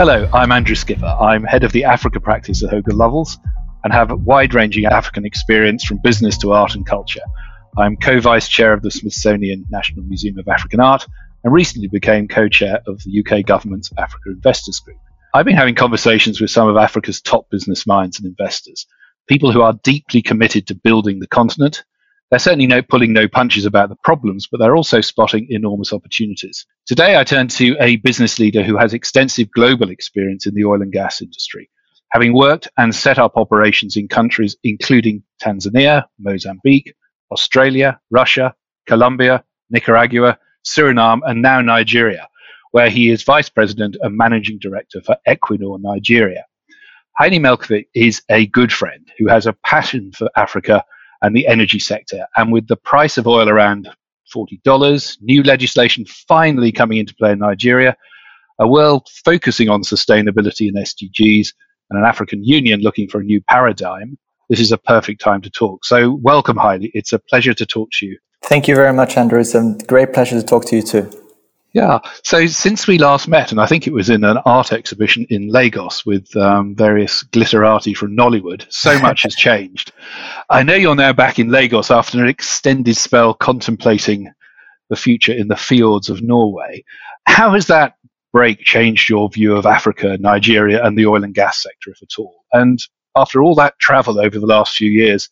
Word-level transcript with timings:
Hello, 0.00 0.26
I'm 0.32 0.50
Andrew 0.50 0.76
Skipper. 0.76 1.04
I'm 1.04 1.44
head 1.44 1.62
of 1.62 1.72
the 1.72 1.84
Africa 1.84 2.20
practice 2.20 2.62
at 2.62 2.70
Hogan 2.70 2.96
Lovells 2.96 3.36
and 3.84 3.92
have 3.92 4.10
wide 4.10 4.54
ranging 4.54 4.86
African 4.86 5.26
experience 5.26 5.84
from 5.84 5.98
business 6.02 6.38
to 6.38 6.52
art 6.52 6.74
and 6.74 6.86
culture. 6.86 7.20
I'm 7.76 7.98
co 7.98 8.18
vice 8.18 8.48
chair 8.48 8.72
of 8.72 8.80
the 8.80 8.90
Smithsonian 8.90 9.66
National 9.68 10.02
Museum 10.04 10.38
of 10.38 10.48
African 10.48 10.80
Art 10.80 11.06
and 11.44 11.52
recently 11.52 11.86
became 11.86 12.28
co 12.28 12.48
chair 12.48 12.80
of 12.86 13.02
the 13.04 13.20
UK 13.20 13.44
government's 13.44 13.90
Africa 13.98 14.30
Investors 14.30 14.80
Group. 14.80 14.96
I've 15.34 15.44
been 15.44 15.54
having 15.54 15.74
conversations 15.74 16.40
with 16.40 16.50
some 16.50 16.66
of 16.66 16.78
Africa's 16.78 17.20
top 17.20 17.50
business 17.50 17.86
minds 17.86 18.18
and 18.18 18.26
investors, 18.26 18.86
people 19.26 19.52
who 19.52 19.60
are 19.60 19.74
deeply 19.82 20.22
committed 20.22 20.66
to 20.68 20.74
building 20.74 21.18
the 21.18 21.28
continent. 21.28 21.84
They're 22.30 22.38
certainly 22.38 22.68
no 22.68 22.80
pulling 22.80 23.12
no 23.12 23.26
punches 23.26 23.66
about 23.66 23.88
the 23.88 23.96
problems, 24.04 24.46
but 24.46 24.60
they're 24.60 24.76
also 24.76 25.00
spotting 25.00 25.48
enormous 25.50 25.92
opportunities. 25.92 26.64
Today, 26.86 27.18
I 27.18 27.24
turn 27.24 27.48
to 27.48 27.76
a 27.80 27.96
business 27.96 28.38
leader 28.38 28.62
who 28.62 28.76
has 28.78 28.94
extensive 28.94 29.50
global 29.50 29.90
experience 29.90 30.46
in 30.46 30.54
the 30.54 30.64
oil 30.64 30.80
and 30.80 30.92
gas 30.92 31.20
industry, 31.20 31.68
having 32.12 32.32
worked 32.32 32.68
and 32.78 32.94
set 32.94 33.18
up 33.18 33.36
operations 33.36 33.96
in 33.96 34.06
countries 34.06 34.56
including 34.62 35.24
Tanzania, 35.42 36.04
Mozambique, 36.20 36.94
Australia, 37.32 37.98
Russia, 38.10 38.54
Colombia, 38.86 39.42
Nicaragua, 39.70 40.38
Suriname, 40.64 41.22
and 41.26 41.42
now 41.42 41.60
Nigeria, 41.60 42.28
where 42.70 42.90
he 42.90 43.10
is 43.10 43.24
vice 43.24 43.48
president 43.48 43.96
and 44.02 44.16
managing 44.16 44.60
director 44.60 45.00
for 45.00 45.16
Equinor 45.26 45.80
Nigeria. 45.80 46.44
Heini 47.20 47.40
Melkovic 47.40 47.86
is 47.92 48.22
a 48.30 48.46
good 48.46 48.72
friend 48.72 49.10
who 49.18 49.26
has 49.26 49.46
a 49.46 49.52
passion 49.64 50.12
for 50.12 50.30
Africa 50.36 50.84
and 51.22 51.34
the 51.34 51.46
energy 51.46 51.78
sector. 51.78 52.26
And 52.36 52.52
with 52.52 52.68
the 52.68 52.76
price 52.76 53.18
of 53.18 53.26
oil 53.26 53.48
around 53.48 53.88
$40, 54.34 55.18
new 55.20 55.42
legislation 55.42 56.04
finally 56.06 56.72
coming 56.72 56.98
into 56.98 57.14
play 57.14 57.32
in 57.32 57.38
Nigeria, 57.38 57.96
a 58.58 58.68
world 58.68 59.08
focusing 59.24 59.68
on 59.68 59.82
sustainability 59.82 60.68
and 60.68 60.76
SDGs, 60.76 61.48
and 61.90 61.98
an 61.98 62.04
African 62.04 62.44
Union 62.44 62.80
looking 62.80 63.08
for 63.08 63.20
a 63.20 63.24
new 63.24 63.40
paradigm, 63.42 64.16
this 64.48 64.60
is 64.60 64.72
a 64.72 64.78
perfect 64.78 65.20
time 65.20 65.40
to 65.42 65.50
talk. 65.50 65.84
So, 65.84 66.14
welcome, 66.22 66.56
Heidi. 66.56 66.90
It's 66.94 67.12
a 67.12 67.18
pleasure 67.18 67.54
to 67.54 67.66
talk 67.66 67.90
to 67.98 68.06
you. 68.06 68.18
Thank 68.44 68.68
you 68.68 68.74
very 68.74 68.92
much, 68.92 69.16
Andrew. 69.16 69.40
It's 69.40 69.54
a 69.54 69.76
great 69.86 70.12
pleasure 70.12 70.40
to 70.40 70.46
talk 70.46 70.64
to 70.66 70.76
you 70.76 70.82
too. 70.82 71.19
Yeah. 71.72 72.00
So 72.24 72.46
since 72.46 72.86
we 72.88 72.98
last 72.98 73.28
met, 73.28 73.52
and 73.52 73.60
I 73.60 73.66
think 73.66 73.86
it 73.86 73.92
was 73.92 74.10
in 74.10 74.24
an 74.24 74.38
art 74.38 74.72
exhibition 74.72 75.26
in 75.30 75.48
Lagos 75.48 76.04
with 76.04 76.34
um, 76.36 76.74
various 76.74 77.22
glitterati 77.22 77.96
from 77.96 78.16
Nollywood, 78.16 78.66
so 78.70 78.98
much 79.02 79.22
has 79.22 79.36
changed. 79.36 79.92
I 80.48 80.64
know 80.64 80.74
you're 80.74 80.96
now 80.96 81.12
back 81.12 81.38
in 81.38 81.50
Lagos 81.50 81.90
after 81.90 82.20
an 82.20 82.28
extended 82.28 82.96
spell 82.96 83.34
contemplating 83.34 84.32
the 84.88 84.96
future 84.96 85.32
in 85.32 85.46
the 85.46 85.56
fjords 85.56 86.10
of 86.10 86.22
Norway. 86.22 86.84
How 87.26 87.52
has 87.52 87.68
that 87.68 87.94
break 88.32 88.58
changed 88.60 89.08
your 89.08 89.28
view 89.28 89.54
of 89.56 89.64
Africa, 89.64 90.18
Nigeria, 90.18 90.84
and 90.84 90.98
the 90.98 91.06
oil 91.06 91.22
and 91.22 91.34
gas 91.34 91.62
sector, 91.62 91.90
if 91.90 92.02
at 92.02 92.18
all? 92.18 92.44
And 92.52 92.80
after 93.16 93.42
all 93.42 93.54
that 93.56 93.78
travel 93.78 94.20
over 94.20 94.40
the 94.40 94.46
last 94.46 94.76
few 94.76 94.90
years, 94.90 95.28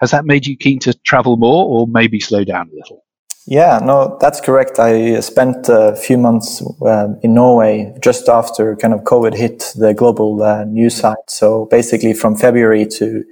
has 0.00 0.10
that 0.10 0.24
made 0.24 0.46
you 0.46 0.56
keen 0.56 0.80
to 0.80 0.94
travel 1.04 1.36
more 1.36 1.66
or 1.66 1.86
maybe 1.86 2.18
slow 2.18 2.42
down 2.42 2.68
a 2.72 2.74
little? 2.74 3.04
Yeah, 3.50 3.78
no, 3.82 4.18
that's 4.20 4.42
correct. 4.42 4.78
I 4.78 5.20
spent 5.20 5.70
a 5.70 5.96
few 5.96 6.18
months 6.18 6.62
uh, 6.82 7.14
in 7.22 7.32
Norway 7.32 7.94
just 7.98 8.28
after 8.28 8.76
kind 8.76 8.92
of 8.92 9.04
COVID 9.04 9.34
hit 9.34 9.72
the 9.74 9.94
global 9.94 10.42
uh, 10.42 10.64
news 10.64 10.96
site. 10.96 11.16
So 11.28 11.64
basically, 11.70 12.12
from 12.12 12.36
February 12.36 12.84
to 12.98 13.24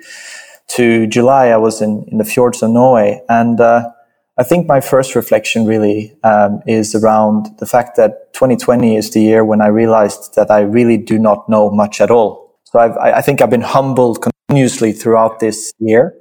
to 0.68 1.06
July, 1.06 1.48
I 1.48 1.58
was 1.58 1.82
in, 1.82 2.06
in 2.10 2.16
the 2.16 2.24
fjords 2.24 2.62
of 2.62 2.70
Norway, 2.70 3.20
and 3.28 3.60
uh, 3.60 3.90
I 4.38 4.42
think 4.42 4.66
my 4.66 4.80
first 4.80 5.14
reflection 5.14 5.66
really 5.66 6.16
um, 6.24 6.62
is 6.66 6.94
around 6.94 7.50
the 7.58 7.66
fact 7.66 7.96
that 7.96 8.32
2020 8.32 8.96
is 8.96 9.10
the 9.10 9.20
year 9.20 9.44
when 9.44 9.60
I 9.60 9.66
realized 9.66 10.34
that 10.34 10.50
I 10.50 10.60
really 10.60 10.96
do 10.96 11.18
not 11.18 11.46
know 11.46 11.70
much 11.70 12.00
at 12.00 12.10
all. 12.10 12.58
So 12.64 12.78
I've, 12.78 12.96
I 12.96 13.20
think 13.20 13.42
I've 13.42 13.50
been 13.50 13.60
humbled 13.60 14.22
continuously 14.22 14.92
throughout 14.92 15.40
this 15.40 15.74
year, 15.78 16.14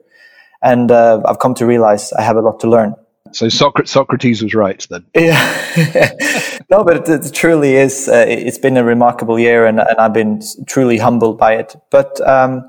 and 0.62 0.92
uh, 0.92 1.22
I've 1.26 1.40
come 1.40 1.54
to 1.56 1.66
realize 1.66 2.12
I 2.12 2.24
have 2.24 2.36
a 2.36 2.42
lot 2.42 2.60
to 2.60 2.70
learn. 2.70 2.96
So 3.36 3.50
Socrates 3.50 4.42
was 4.42 4.56
right 4.56 4.88
then. 4.90 5.06
Yeah, 5.14 6.58
no, 6.70 6.86
but 6.86 7.10
it, 7.10 7.26
it 7.26 7.34
truly 7.34 7.76
is. 7.76 8.08
Uh, 8.08 8.26
it's 8.26 8.58
been 8.58 8.78
a 8.78 8.84
remarkable 8.84 9.38
year, 9.38 9.66
and, 9.66 9.82
and, 9.82 9.98
I've 9.98 10.14
been 10.14 10.42
truly 10.68 10.98
humbled 10.98 11.38
by 11.38 11.56
it. 11.56 11.76
But 11.90 12.26
um, 12.26 12.64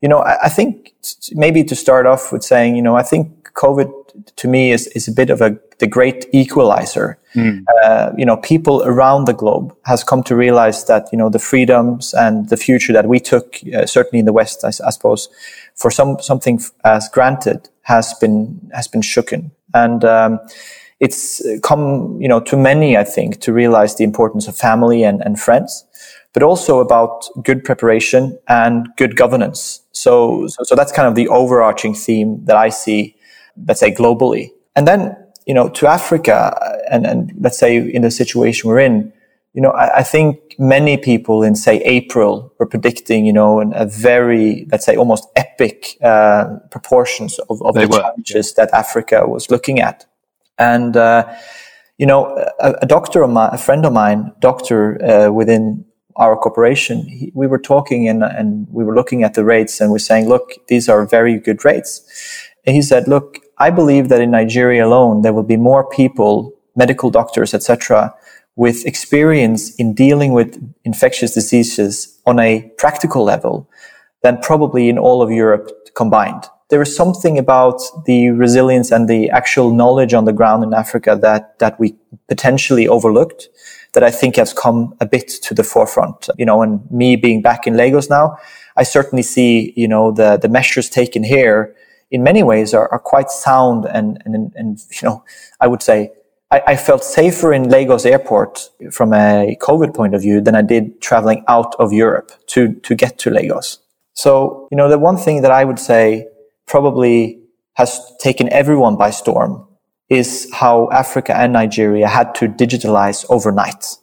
you 0.00 0.08
know, 0.08 0.20
I, 0.20 0.44
I, 0.44 0.48
think 0.48 0.94
maybe 1.32 1.64
to 1.64 1.74
start 1.74 2.06
off 2.06 2.30
with 2.30 2.44
saying, 2.44 2.76
you 2.76 2.82
know, 2.82 2.94
I 2.94 3.02
think 3.02 3.50
COVID 3.54 3.90
to 4.36 4.46
me 4.46 4.70
is 4.70 4.86
is 4.88 5.08
a 5.08 5.12
bit 5.12 5.28
of 5.28 5.40
a 5.40 5.58
the 5.80 5.88
great 5.88 6.26
equalizer. 6.32 7.18
Mm. 7.34 7.64
Uh, 7.82 8.12
you 8.16 8.24
know, 8.24 8.36
people 8.36 8.84
around 8.84 9.24
the 9.24 9.32
globe 9.32 9.74
has 9.86 10.04
come 10.04 10.22
to 10.24 10.36
realize 10.36 10.84
that 10.84 11.08
you 11.10 11.18
know 11.18 11.30
the 11.30 11.40
freedoms 11.40 12.14
and 12.14 12.48
the 12.48 12.56
future 12.56 12.92
that 12.92 13.08
we 13.08 13.18
took, 13.18 13.56
uh, 13.74 13.86
certainly 13.86 14.20
in 14.20 14.26
the 14.26 14.32
West, 14.32 14.64
I, 14.64 14.68
I 14.68 14.90
suppose, 14.90 15.28
for 15.74 15.90
some 15.90 16.20
something 16.20 16.60
as 16.84 17.08
granted 17.08 17.70
has 17.82 18.14
been 18.20 18.70
has 18.72 18.86
been 18.86 19.00
shooken 19.02 19.50
and 19.74 20.04
um, 20.04 20.38
it's 21.00 21.42
come 21.62 22.18
you 22.20 22.28
know 22.28 22.40
to 22.40 22.56
many 22.56 22.96
i 22.96 23.04
think 23.04 23.40
to 23.40 23.52
realize 23.52 23.96
the 23.96 24.04
importance 24.04 24.46
of 24.48 24.56
family 24.56 25.02
and, 25.02 25.20
and 25.22 25.40
friends 25.40 25.84
but 26.32 26.42
also 26.42 26.80
about 26.80 27.28
good 27.42 27.62
preparation 27.64 28.38
and 28.48 28.88
good 28.96 29.16
governance. 29.16 29.82
So, 29.92 30.46
so 30.46 30.62
so 30.64 30.74
that's 30.74 30.92
kind 30.92 31.06
of 31.06 31.14
the 31.14 31.28
overarching 31.28 31.94
theme 31.94 32.44
that 32.44 32.56
i 32.56 32.68
see 32.68 33.16
let's 33.66 33.80
say 33.80 33.92
globally. 33.92 34.50
And 34.74 34.88
then 34.88 35.16
you 35.46 35.54
know 35.54 35.68
to 35.70 35.86
africa 35.86 36.36
and, 36.90 37.06
and 37.06 37.32
let's 37.40 37.58
say 37.58 37.76
in 37.76 38.02
the 38.02 38.10
situation 38.10 38.68
we're 38.68 38.78
in 38.78 39.12
you 39.54 39.60
know, 39.60 39.70
I, 39.70 39.98
I, 39.98 40.02
think 40.02 40.54
many 40.58 40.96
people 40.96 41.42
in 41.42 41.54
say 41.54 41.80
April 41.82 42.54
were 42.58 42.66
predicting, 42.66 43.26
you 43.26 43.32
know, 43.32 43.60
an, 43.60 43.72
a 43.74 43.84
very, 43.84 44.66
let's 44.72 44.86
say, 44.86 44.96
almost 44.96 45.28
epic 45.36 45.98
uh, 46.02 46.56
proportions 46.70 47.38
of, 47.50 47.60
of 47.62 47.74
the 47.74 47.86
were. 47.86 47.98
challenges 47.98 48.54
that 48.54 48.72
Africa 48.72 49.26
was 49.26 49.50
looking 49.50 49.78
at, 49.78 50.06
and 50.58 50.96
uh, 50.96 51.30
you 51.98 52.06
know, 52.06 52.34
a, 52.60 52.72
a, 52.80 52.86
doctor 52.86 53.22
of 53.22 53.30
mine, 53.30 53.50
a 53.52 53.58
friend 53.58 53.84
of 53.84 53.92
mine, 53.92 54.32
doctor 54.40 55.02
uh, 55.04 55.30
within 55.30 55.84
our 56.16 56.34
corporation, 56.34 57.02
he, 57.06 57.30
we 57.34 57.46
were 57.46 57.58
talking 57.58 58.08
and 58.08 58.22
and 58.24 58.66
we 58.70 58.84
were 58.84 58.94
looking 58.94 59.22
at 59.22 59.34
the 59.34 59.44
rates 59.44 59.82
and 59.82 59.92
we're 59.92 59.98
saying, 59.98 60.28
look, 60.28 60.52
these 60.68 60.88
are 60.88 61.04
very 61.04 61.38
good 61.38 61.62
rates. 61.62 62.00
And 62.64 62.74
he 62.74 62.80
said, 62.80 63.06
look, 63.06 63.38
I 63.58 63.70
believe 63.70 64.08
that 64.08 64.20
in 64.22 64.30
Nigeria 64.30 64.86
alone 64.86 65.20
there 65.22 65.34
will 65.34 65.42
be 65.42 65.58
more 65.58 65.86
people, 65.90 66.54
medical 66.74 67.10
doctors, 67.10 67.52
etc 67.52 68.14
with 68.56 68.84
experience 68.86 69.74
in 69.76 69.94
dealing 69.94 70.32
with 70.32 70.62
infectious 70.84 71.32
diseases 71.32 72.20
on 72.26 72.38
a 72.38 72.70
practical 72.76 73.24
level 73.24 73.68
than 74.22 74.38
probably 74.38 74.88
in 74.88 74.98
all 74.98 75.22
of 75.22 75.30
Europe 75.30 75.70
combined. 75.94 76.44
There 76.68 76.82
is 76.82 76.94
something 76.94 77.38
about 77.38 77.82
the 78.06 78.30
resilience 78.30 78.90
and 78.90 79.08
the 79.08 79.30
actual 79.30 79.74
knowledge 79.74 80.14
on 80.14 80.24
the 80.24 80.32
ground 80.32 80.64
in 80.64 80.72
Africa 80.72 81.18
that, 81.20 81.58
that 81.58 81.78
we 81.78 81.96
potentially 82.28 82.88
overlooked 82.88 83.48
that 83.92 84.02
I 84.02 84.10
think 84.10 84.36
has 84.36 84.54
come 84.54 84.94
a 85.00 85.06
bit 85.06 85.28
to 85.28 85.54
the 85.54 85.64
forefront. 85.64 86.30
You 86.38 86.46
know, 86.46 86.62
and 86.62 86.90
me 86.90 87.16
being 87.16 87.42
back 87.42 87.66
in 87.66 87.76
Lagos 87.76 88.08
now, 88.08 88.38
I 88.76 88.84
certainly 88.84 89.22
see, 89.22 89.74
you 89.76 89.86
know, 89.86 90.12
the, 90.12 90.38
the 90.38 90.48
measures 90.48 90.88
taken 90.88 91.24
here 91.24 91.74
in 92.10 92.22
many 92.22 92.42
ways 92.42 92.72
are, 92.74 92.88
are 92.90 92.98
quite 92.98 93.30
sound 93.30 93.84
and, 93.86 94.22
and, 94.24 94.52
and, 94.54 94.78
you 94.90 95.08
know, 95.08 95.24
I 95.60 95.66
would 95.66 95.82
say 95.82 96.12
I, 96.52 96.62
I, 96.66 96.76
felt 96.76 97.02
safer 97.02 97.54
in 97.54 97.70
Lagos 97.70 98.04
airport 98.04 98.68
from 98.90 99.14
a 99.14 99.56
COVID 99.60 99.94
point 99.94 100.14
of 100.14 100.20
view 100.20 100.42
than 100.42 100.54
I 100.54 100.60
did 100.60 101.00
traveling 101.00 101.44
out 101.48 101.74
of 101.76 101.94
Europe 101.94 102.30
to, 102.48 102.74
to 102.74 102.94
get 102.94 103.18
to 103.20 103.30
Lagos. 103.30 103.78
So, 104.12 104.68
you 104.70 104.76
know, 104.76 104.90
the 104.90 104.98
one 104.98 105.16
thing 105.16 105.40
that 105.42 105.50
I 105.50 105.64
would 105.64 105.78
say 105.78 106.28
probably 106.66 107.40
has 107.74 107.98
taken 108.20 108.52
everyone 108.52 108.96
by 108.96 109.10
storm 109.10 109.66
is 110.10 110.50
how 110.52 110.90
Africa 110.90 111.34
and 111.34 111.54
Nigeria 111.54 112.06
had 112.06 112.34
to 112.34 112.48
digitalize 112.48 113.24
overnight, 113.30 113.96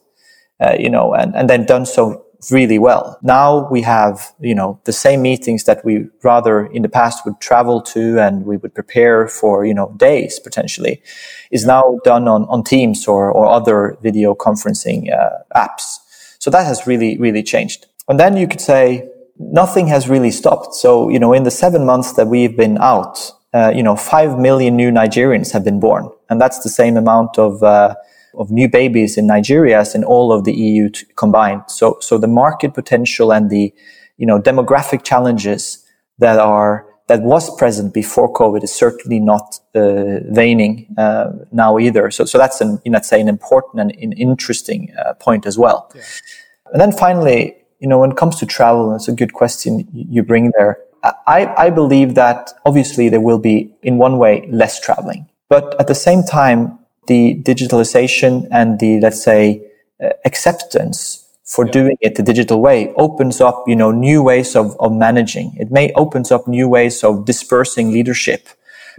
uh, 0.59 0.75
you 0.79 0.89
know, 0.89 1.13
and, 1.13 1.35
and 1.35 1.47
then 1.47 1.67
done 1.67 1.85
so 1.85 2.25
really 2.51 2.79
well. 2.79 3.17
Now 3.21 3.69
we 3.69 3.81
have, 3.81 4.33
you 4.39 4.55
know, 4.55 4.79
the 4.85 4.93
same 4.93 5.21
meetings 5.21 5.65
that 5.65 5.83
we 5.83 6.07
rather 6.23 6.65
in 6.67 6.81
the 6.81 6.89
past 6.89 7.25
would 7.25 7.39
travel 7.39 7.81
to 7.81 8.17
and 8.19 8.45
we 8.45 8.57
would 8.57 8.73
prepare 8.73 9.27
for, 9.27 9.65
you 9.65 9.73
know, 9.73 9.93
days 9.97 10.39
potentially 10.39 11.01
is 11.51 11.65
now 11.65 11.99
done 12.03 12.27
on, 12.27 12.45
on 12.45 12.63
Teams 12.63 13.07
or, 13.07 13.31
or 13.31 13.45
other 13.45 13.97
video 14.01 14.35
conferencing 14.35 15.11
uh, 15.11 15.43
apps. 15.53 15.99
So 16.39 16.49
that 16.49 16.65
has 16.65 16.87
really, 16.87 17.17
really 17.17 17.43
changed. 17.43 17.87
And 18.07 18.19
then 18.19 18.37
you 18.37 18.47
could 18.47 18.61
say 18.61 19.09
nothing 19.37 19.87
has 19.87 20.07
really 20.07 20.31
stopped. 20.31 20.75
So, 20.75 21.09
you 21.09 21.19
know, 21.19 21.33
in 21.33 21.43
the 21.43 21.51
seven 21.51 21.85
months 21.85 22.13
that 22.13 22.27
we've 22.27 22.55
been 22.55 22.77
out, 22.77 23.31
uh, 23.53 23.73
you 23.75 23.83
know, 23.83 23.95
five 23.95 24.39
million 24.39 24.75
new 24.77 24.91
Nigerians 24.91 25.51
have 25.51 25.65
been 25.65 25.79
born. 25.79 26.09
And 26.29 26.39
that's 26.39 26.59
the 26.59 26.69
same 26.69 26.95
amount 26.95 27.37
of, 27.37 27.61
uh, 27.63 27.95
of 28.35 28.51
new 28.51 28.69
babies 28.69 29.17
in 29.17 29.27
Nigeria 29.27 29.79
as 29.79 29.95
in 29.95 30.03
all 30.03 30.31
of 30.31 30.43
the 30.43 30.53
EU 30.53 30.89
t- 30.89 31.05
combined. 31.15 31.63
So, 31.67 31.97
so 32.01 32.17
the 32.17 32.27
market 32.27 32.73
potential 32.73 33.31
and 33.31 33.49
the, 33.49 33.73
you 34.17 34.25
know, 34.25 34.39
demographic 34.39 35.03
challenges 35.03 35.85
that 36.19 36.39
are, 36.39 36.85
that 37.07 37.21
was 37.23 37.55
present 37.57 37.93
before 37.93 38.31
COVID 38.31 38.63
is 38.63 38.73
certainly 38.73 39.19
not 39.19 39.59
uh, 39.73 40.19
waning 40.25 40.93
uh, 40.97 41.31
now 41.51 41.79
either. 41.79 42.11
So, 42.11 42.25
so 42.25 42.37
that's 42.37 42.61
an, 42.61 42.79
you 42.85 42.91
know, 42.91 43.01
say 43.01 43.19
an 43.19 43.27
important 43.27 43.81
and 43.81 43.91
an 43.91 44.13
interesting 44.13 44.93
uh, 45.03 45.13
point 45.13 45.45
as 45.45 45.57
well. 45.57 45.91
Yeah. 45.95 46.01
And 46.71 46.81
then 46.81 46.91
finally, 46.91 47.55
you 47.79 47.87
know, 47.87 47.99
when 47.99 48.11
it 48.11 48.17
comes 48.17 48.35
to 48.37 48.45
travel, 48.45 48.95
it's 48.95 49.07
a 49.07 49.13
good 49.13 49.33
question 49.33 49.87
you 49.91 50.21
bring 50.21 50.51
there. 50.57 50.79
I, 51.03 51.53
I 51.57 51.69
believe 51.69 52.15
that 52.15 52.51
obviously 52.65 53.09
there 53.09 53.21
will 53.21 53.39
be, 53.39 53.73
in 53.81 53.97
one 53.97 54.17
way, 54.17 54.47
less 54.51 54.79
traveling. 54.79 55.29
But 55.47 55.79
at 55.79 55.87
the 55.87 55.95
same 55.95 56.23
time, 56.23 56.78
the 57.09 57.41
digitalization 57.43 58.47
and 58.51 58.79
the, 58.79 59.01
let's 59.01 59.21
say, 59.21 59.61
uh, 60.01 60.09
acceptance 60.23 61.25
for 61.43 61.65
yeah. 61.65 61.71
doing 61.71 61.97
it 61.99 62.15
the 62.15 62.23
digital 62.23 62.61
way 62.61 62.93
opens 62.95 63.41
up, 63.41 63.65
you 63.67 63.75
know, 63.75 63.91
new 63.91 64.23
ways 64.23 64.55
of, 64.55 64.77
of 64.79 64.93
managing. 64.93 65.51
It 65.59 65.71
may 65.71 65.91
opens 65.93 66.31
up 66.31 66.47
new 66.47 66.69
ways 66.69 67.03
of 67.03 67.25
dispersing 67.25 67.91
leadership 67.91 68.47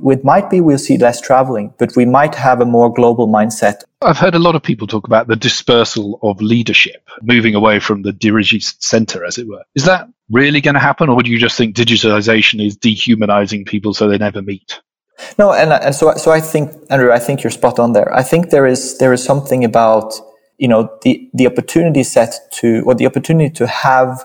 it 0.08 0.24
might 0.24 0.48
be 0.48 0.60
we'll 0.60 0.78
see 0.78 0.96
less 0.96 1.20
traveling, 1.20 1.74
but 1.78 1.94
we 1.96 2.04
might 2.04 2.34
have 2.34 2.60
a 2.60 2.64
more 2.64 2.92
global 2.92 3.28
mindset. 3.28 3.82
I've 4.02 4.16
heard 4.16 4.34
a 4.34 4.38
lot 4.38 4.54
of 4.54 4.62
people 4.62 4.86
talk 4.86 5.06
about 5.06 5.26
the 5.26 5.36
dispersal 5.36 6.18
of 6.22 6.40
leadership, 6.40 7.08
moving 7.22 7.54
away 7.54 7.80
from 7.80 8.02
the 8.02 8.12
dirigist 8.12 8.82
center, 8.82 9.24
as 9.24 9.38
it 9.38 9.46
were. 9.46 9.64
Is 9.74 9.84
that 9.84 10.08
really 10.30 10.60
going 10.60 10.74
to 10.74 10.80
happen, 10.80 11.08
or 11.08 11.22
do 11.22 11.30
you 11.30 11.38
just 11.38 11.56
think 11.56 11.76
digitalization 11.76 12.64
is 12.64 12.76
dehumanizing 12.76 13.64
people 13.64 13.92
so 13.92 14.08
they 14.08 14.18
never 14.18 14.42
meet? 14.42 14.80
No, 15.38 15.52
and, 15.52 15.72
and 15.72 15.94
so 15.94 16.14
so 16.14 16.30
I 16.30 16.40
think 16.40 16.72
Andrew, 16.90 17.12
I 17.12 17.18
think 17.18 17.42
you're 17.42 17.50
spot 17.50 17.78
on 17.78 17.92
there. 17.92 18.12
I 18.14 18.22
think 18.22 18.50
there 18.50 18.66
is 18.66 18.98
there 18.98 19.12
is 19.12 19.22
something 19.22 19.64
about 19.64 20.14
you 20.58 20.68
know 20.68 20.90
the 21.02 21.28
the 21.34 21.46
opportunity 21.46 22.02
set 22.02 22.34
to 22.52 22.82
or 22.86 22.94
the 22.94 23.06
opportunity 23.06 23.50
to 23.54 23.66
have 23.66 24.24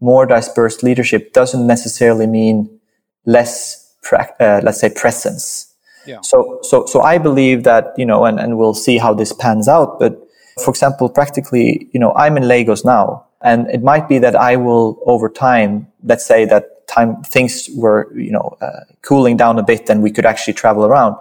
more 0.00 0.26
dispersed 0.26 0.82
leadership 0.82 1.32
doesn't 1.32 1.66
necessarily 1.66 2.26
mean 2.26 2.80
less 3.24 3.84
uh, 4.12 4.60
let's 4.62 4.80
say 4.80 4.90
presence. 4.90 5.74
Yeah. 6.06 6.20
So, 6.20 6.58
so, 6.62 6.84
so 6.86 7.00
I 7.00 7.18
believe 7.18 7.64
that 7.64 7.94
you 7.96 8.04
know, 8.04 8.24
and, 8.24 8.38
and 8.38 8.58
we'll 8.58 8.74
see 8.74 8.98
how 8.98 9.14
this 9.14 9.32
pans 9.32 9.68
out. 9.68 9.98
But 9.98 10.20
for 10.62 10.70
example, 10.70 11.08
practically, 11.08 11.88
you 11.92 12.00
know, 12.00 12.12
I'm 12.14 12.36
in 12.36 12.46
Lagos 12.46 12.84
now, 12.84 13.26
and 13.40 13.68
it 13.70 13.82
might 13.82 14.08
be 14.08 14.18
that 14.18 14.36
I 14.36 14.56
will, 14.56 15.02
over 15.06 15.28
time, 15.28 15.88
let's 16.02 16.24
say 16.24 16.44
that 16.44 16.73
time 16.86 17.22
things 17.22 17.68
were, 17.74 18.12
you 18.16 18.30
know, 18.30 18.56
uh, 18.60 18.80
cooling 19.02 19.36
down 19.36 19.58
a 19.58 19.62
bit, 19.62 19.88
and 19.90 20.02
we 20.02 20.10
could 20.10 20.26
actually 20.26 20.54
travel 20.54 20.84
around. 20.84 21.16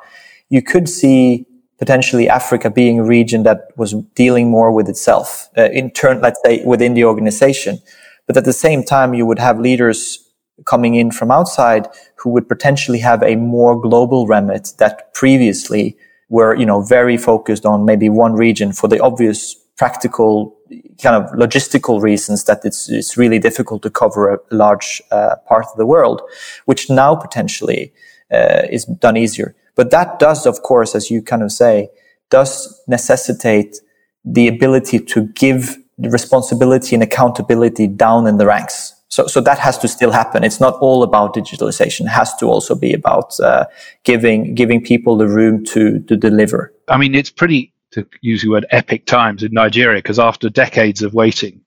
You 0.49 0.61
could 0.61 0.87
see 0.87 1.45
potentially 1.79 2.29
Africa 2.29 2.69
being 2.69 2.99
a 2.99 3.03
region 3.03 3.43
that 3.43 3.69
was 3.75 3.93
dealing 4.15 4.49
more 4.49 4.71
with 4.71 4.87
itself 4.87 5.49
uh, 5.57 5.69
in 5.71 5.91
turn, 5.91 6.21
let's 6.21 6.39
say 6.45 6.63
within 6.65 6.93
the 6.93 7.03
organization. 7.03 7.79
But 8.27 8.37
at 8.37 8.45
the 8.45 8.53
same 8.53 8.83
time, 8.83 9.13
you 9.13 9.25
would 9.25 9.39
have 9.39 9.59
leaders 9.59 10.19
coming 10.65 10.95
in 10.95 11.11
from 11.11 11.31
outside 11.31 11.87
who 12.15 12.29
would 12.29 12.47
potentially 12.47 12.99
have 12.99 13.21
a 13.23 13.35
more 13.35 13.79
global 13.79 14.27
remit 14.27 14.73
that 14.77 15.13
previously 15.13 15.97
were, 16.29 16.55
you 16.55 16.65
know, 16.65 16.81
very 16.81 17.17
focused 17.17 17.65
on 17.65 17.85
maybe 17.85 18.09
one 18.09 18.33
region 18.33 18.71
for 18.71 18.87
the 18.87 18.99
obvious 18.99 19.55
practical 19.77 20.55
kind 21.01 21.15
of 21.15 21.31
logistical 21.31 22.01
reasons 22.01 22.43
that 22.45 22.63
it's, 22.63 22.89
it's 22.89 23.17
really 23.17 23.39
difficult 23.39 23.81
to 23.83 23.89
cover 23.89 24.33
a 24.33 24.39
large 24.51 25.01
uh, 25.11 25.35
part 25.47 25.65
of 25.65 25.77
the 25.77 25.85
world, 25.85 26.21
which 26.65 26.89
now 26.89 27.15
potentially 27.15 27.93
uh, 28.31 28.63
is 28.69 28.85
done 28.85 29.17
easier. 29.17 29.55
But 29.75 29.91
that 29.91 30.19
does, 30.19 30.45
of 30.45 30.61
course, 30.61 30.95
as 30.95 31.09
you 31.09 31.21
kind 31.21 31.43
of 31.43 31.51
say, 31.51 31.89
does 32.29 32.81
necessitate 32.87 33.79
the 34.25 34.47
ability 34.47 34.99
to 34.99 35.27
give 35.27 35.77
responsibility 35.97 36.95
and 36.95 37.03
accountability 37.03 37.87
down 37.87 38.27
in 38.27 38.37
the 38.37 38.45
ranks. 38.45 38.95
So, 39.09 39.27
so 39.27 39.41
that 39.41 39.59
has 39.59 39.77
to 39.79 39.87
still 39.87 40.11
happen. 40.11 40.43
It's 40.43 40.59
not 40.59 40.75
all 40.79 41.03
about 41.03 41.35
digitalization. 41.35 42.01
It 42.01 42.09
has 42.09 42.33
to 42.37 42.47
also 42.47 42.73
be 42.73 42.93
about 42.93 43.39
uh, 43.39 43.65
giving 44.03 44.55
giving 44.55 44.83
people 44.83 45.17
the 45.17 45.27
room 45.27 45.63
to 45.65 45.99
to 45.99 46.15
deliver. 46.15 46.73
I 46.87 46.97
mean, 46.97 47.13
it's 47.13 47.29
pretty 47.29 47.72
to 47.93 48.05
use 48.21 48.41
the 48.41 48.49
word 48.49 48.65
epic 48.71 49.05
times 49.05 49.43
in 49.43 49.53
Nigeria 49.53 49.99
because 49.99 50.19
after 50.19 50.49
decades 50.49 51.01
of 51.01 51.13
waiting, 51.13 51.61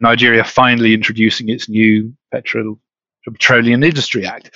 Nigeria 0.00 0.44
finally 0.44 0.94
introducing 0.94 1.48
its 1.48 1.68
new 1.68 2.14
petrol 2.32 2.78
Petroleum 3.32 3.82
Industry 3.82 4.26
Act. 4.26 4.54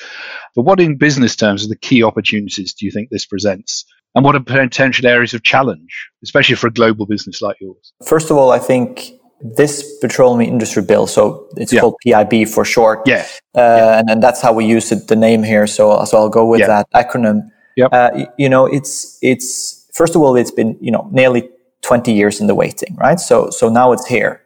But 0.55 0.63
what, 0.63 0.81
in 0.81 0.97
business 0.97 1.37
terms, 1.37 1.65
are 1.65 1.69
the 1.69 1.77
key 1.77 2.03
opportunities 2.03 2.73
do 2.73 2.87
you 2.87 2.93
think 2.93 3.11
this 3.11 3.27
presents? 3.27 3.85
And 4.15 4.25
what 4.25 4.35
are 4.35 4.41
potential 4.41 5.07
areas 5.07 5.35
of 5.35 5.43
challenge, 5.43 6.09
especially 6.23 6.57
for 6.57 6.67
a 6.67 6.73
global 6.73 7.07
business 7.07 7.41
like 7.41 7.57
yours? 7.61 7.93
First 8.05 8.31
of 8.31 8.37
all, 8.37 8.51
I 8.51 8.59
think 8.59 9.13
this 9.41 9.99
petroleum 10.01 10.41
industry 10.41 10.83
bill, 10.83 11.07
so 11.07 11.49
it's 11.57 11.73
yeah. 11.73 11.81
called 11.81 11.97
PIB 12.05 12.49
for 12.49 12.65
short. 12.65 13.01
Yeah. 13.07 13.27
Uh, 13.57 13.61
yeah. 13.61 13.99
And, 13.99 14.11
and 14.11 14.23
that's 14.23 14.41
how 14.41 14.53
we 14.53 14.67
use 14.67 14.93
it, 14.93 15.09
the 15.09 15.17
name 15.17 15.43
here. 15.43 15.67
So, 15.67 16.05
so 16.05 16.19
I'll 16.19 16.29
go 16.29 16.45
with 16.45 16.61
yeah. 16.61 16.67
that 16.67 16.87
acronym. 16.95 17.49
Yep. 17.77 17.89
Uh, 17.93 18.11
you 18.37 18.49
know, 18.49 18.67
it's, 18.67 19.19
it's, 19.23 19.80
first 20.00 20.17
of 20.17 20.23
all, 20.23 20.35
it's 20.35 20.50
been, 20.61 20.79
you 20.81 20.91
know, 20.91 21.06
nearly 21.12 21.43
20 21.82 22.11
years 22.11 22.41
in 22.41 22.47
the 22.47 22.55
waiting, 22.55 22.97
right? 22.97 23.20
So, 23.20 23.50
so 23.50 23.69
now 23.69 23.93
it's 23.93 24.06
here. 24.06 24.43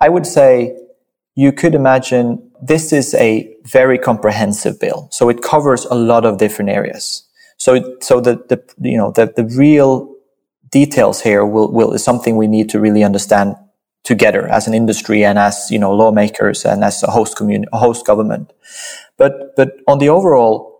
I 0.00 0.08
would 0.08 0.24
say 0.24 0.76
you 1.34 1.50
could 1.50 1.74
imagine 1.74 2.24
this 2.72 2.92
is 2.92 3.12
a 3.14 3.52
very 3.64 3.98
comprehensive 3.98 4.78
bill. 4.78 5.08
So 5.10 5.28
it 5.28 5.42
covers 5.42 5.86
a 5.86 5.96
lot 5.96 6.24
of 6.24 6.38
different 6.38 6.70
areas. 6.70 7.24
So, 7.56 7.70
so 8.00 8.20
the, 8.20 8.34
the, 8.50 8.58
you 8.90 8.96
know, 8.96 9.10
the, 9.10 9.26
the 9.34 9.44
real 9.58 10.14
details 10.70 11.20
here 11.20 11.44
will, 11.44 11.72
will, 11.72 11.92
is 11.94 12.04
something 12.04 12.36
we 12.36 12.46
need 12.46 12.68
to 12.70 12.78
really 12.78 13.02
understand 13.02 13.56
together 14.04 14.46
as 14.48 14.68
an 14.68 14.74
industry 14.74 15.24
and 15.24 15.38
as 15.38 15.68
you 15.70 15.78
know 15.78 15.92
lawmakers 15.94 16.64
and 16.64 16.82
as 16.82 17.02
a 17.02 17.10
host 17.10 17.36
community, 17.36 17.68
host 17.72 18.04
government. 18.04 18.52
But 19.16 19.54
but 19.56 19.68
on 19.86 19.98
the 19.98 20.08
overall, 20.08 20.71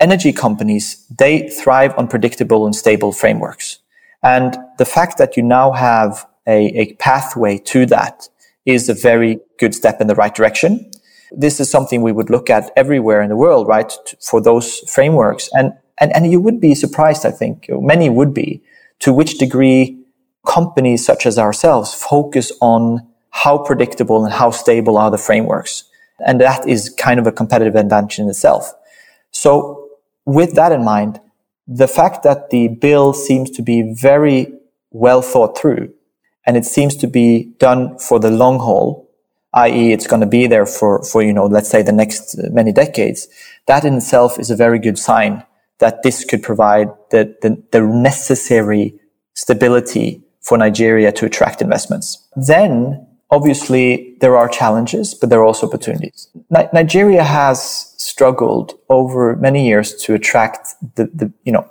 energy 0.00 0.32
companies 0.32 1.06
they 1.18 1.48
thrive 1.48 1.94
on 1.98 2.08
predictable 2.08 2.66
and 2.66 2.74
stable 2.74 3.12
frameworks, 3.12 3.78
and 4.22 4.56
the 4.78 4.84
fact 4.84 5.18
that 5.18 5.36
you 5.36 5.42
now 5.42 5.72
have 5.72 6.26
a, 6.46 6.66
a 6.78 6.94
pathway 6.94 7.58
to 7.58 7.86
that 7.86 8.28
is 8.66 8.88
a 8.88 8.94
very 8.94 9.38
good 9.58 9.74
step 9.74 10.00
in 10.00 10.06
the 10.06 10.14
right 10.14 10.34
direction. 10.34 10.90
This 11.32 11.60
is 11.60 11.70
something 11.70 12.02
we 12.02 12.12
would 12.12 12.30
look 12.30 12.50
at 12.50 12.70
everywhere 12.76 13.22
in 13.22 13.28
the 13.28 13.36
world, 13.36 13.68
right? 13.68 13.92
For 14.20 14.40
those 14.40 14.80
frameworks, 14.80 15.48
and 15.52 15.72
and 15.98 16.14
and 16.14 16.30
you 16.30 16.40
would 16.40 16.60
be 16.60 16.74
surprised, 16.74 17.24
I 17.24 17.30
think, 17.30 17.66
many 17.68 18.10
would 18.10 18.34
be, 18.34 18.62
to 19.00 19.12
which 19.12 19.38
degree 19.38 19.98
companies 20.46 21.04
such 21.04 21.26
as 21.26 21.38
ourselves 21.38 21.94
focus 21.94 22.50
on 22.60 23.06
how 23.30 23.58
predictable 23.58 24.24
and 24.24 24.32
how 24.32 24.50
stable 24.50 24.96
are 24.96 25.10
the 25.10 25.18
frameworks. 25.18 25.84
And 26.26 26.40
that 26.40 26.68
is 26.68 26.90
kind 26.90 27.20
of 27.20 27.26
a 27.26 27.32
competitive 27.32 27.76
advantage 27.76 28.18
in 28.18 28.28
itself. 28.28 28.72
So 29.30 29.88
with 30.24 30.54
that 30.54 30.72
in 30.72 30.84
mind, 30.84 31.20
the 31.66 31.88
fact 31.88 32.22
that 32.24 32.50
the 32.50 32.68
bill 32.68 33.12
seems 33.12 33.50
to 33.52 33.62
be 33.62 33.94
very 33.94 34.52
well 34.90 35.22
thought 35.22 35.56
through 35.56 35.92
and 36.46 36.56
it 36.56 36.64
seems 36.64 36.96
to 36.96 37.06
be 37.06 37.52
done 37.58 37.98
for 37.98 38.18
the 38.18 38.30
long 38.30 38.58
haul, 38.58 39.08
i.e. 39.54 39.92
it's 39.92 40.06
going 40.06 40.20
to 40.20 40.26
be 40.26 40.46
there 40.46 40.66
for, 40.66 41.04
for, 41.04 41.22
you 41.22 41.32
know, 41.32 41.46
let's 41.46 41.68
say 41.68 41.82
the 41.82 41.92
next 41.92 42.38
uh, 42.38 42.48
many 42.50 42.72
decades, 42.72 43.28
that 43.66 43.84
in 43.84 43.94
itself 43.94 44.38
is 44.38 44.50
a 44.50 44.56
very 44.56 44.78
good 44.78 44.98
sign 44.98 45.44
that 45.78 46.02
this 46.02 46.24
could 46.24 46.42
provide 46.42 46.88
the, 47.10 47.36
the, 47.42 47.62
the 47.72 47.80
necessary 47.80 48.94
stability 49.34 50.22
for 50.40 50.56
Nigeria 50.58 51.12
to 51.12 51.26
attract 51.26 51.62
investments. 51.62 52.26
Then, 52.36 53.06
obviously, 53.30 54.16
there 54.20 54.36
are 54.36 54.48
challenges, 54.48 55.14
but 55.14 55.30
there 55.30 55.40
are 55.40 55.44
also 55.44 55.66
opportunities. 55.66 56.28
Ni- 56.50 56.68
Nigeria 56.72 57.22
has 57.22 57.94
struggled 57.96 58.78
over 58.88 59.36
many 59.36 59.66
years 59.66 59.94
to 60.02 60.14
attract 60.14 60.74
the, 60.96 61.06
the 61.14 61.32
you 61.44 61.52
know, 61.52 61.68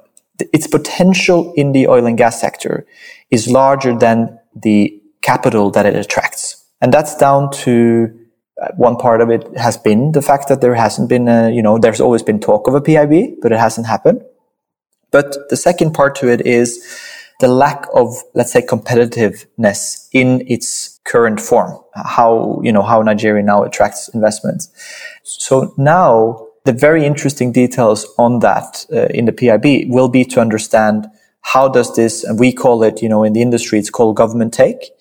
its 0.53 0.67
potential 0.67 1.53
in 1.55 1.73
the 1.73 1.87
oil 1.87 2.05
and 2.05 2.17
gas 2.17 2.39
sector 2.39 2.85
is 3.29 3.49
larger 3.49 3.97
than 3.97 4.39
the 4.55 5.01
capital 5.21 5.69
that 5.71 5.85
it 5.85 5.95
attracts. 5.95 6.63
And 6.81 6.93
that's 6.93 7.15
down 7.17 7.51
to 7.51 8.09
uh, 8.61 8.69
one 8.77 8.95
part 8.95 9.21
of 9.21 9.29
it 9.29 9.45
has 9.57 9.75
been 9.77 10.13
the 10.13 10.21
fact 10.21 10.47
that 10.47 10.61
there 10.61 10.75
hasn't 10.75 11.09
been 11.09 11.27
a, 11.27 11.49
you 11.49 11.61
know, 11.61 11.77
there's 11.77 11.99
always 11.99 12.23
been 12.23 12.39
talk 12.39 12.67
of 12.67 12.73
a 12.73 12.81
PIB, 12.81 13.41
but 13.41 13.51
it 13.51 13.59
hasn't 13.59 13.87
happened. 13.87 14.21
But 15.11 15.49
the 15.49 15.57
second 15.57 15.93
part 15.93 16.15
to 16.17 16.29
it 16.31 16.45
is 16.45 16.85
the 17.39 17.47
lack 17.47 17.85
of, 17.93 18.13
let's 18.33 18.51
say, 18.51 18.61
competitiveness 18.61 20.07
in 20.11 20.45
its 20.47 20.99
current 21.05 21.39
form, 21.39 21.79
how, 21.95 22.59
you 22.63 22.71
know, 22.71 22.83
how 22.83 23.01
Nigeria 23.01 23.43
now 23.43 23.63
attracts 23.63 24.09
investments. 24.09 24.69
So 25.23 25.73
now 25.77 26.47
the 26.65 26.73
very 26.73 27.05
interesting 27.05 27.51
details 27.51 28.05
on 28.17 28.39
that 28.39 28.85
uh, 28.91 29.05
in 29.05 29.25
the 29.25 29.31
PIB 29.31 29.89
will 29.89 30.09
be 30.09 30.25
to 30.25 30.41
understand 30.41 31.07
how 31.41 31.69
does 31.69 31.95
this, 31.95 32.23
and 32.23 32.37
we 32.37 32.51
call 32.51 32.83
it, 32.83 33.01
you 33.01 33.07
know, 33.07 33.23
in 33.23 33.33
the 33.33 33.41
industry, 33.41 33.79
it's 33.79 33.89
called 33.89 34.17
government 34.17 34.53
take. 34.53 34.91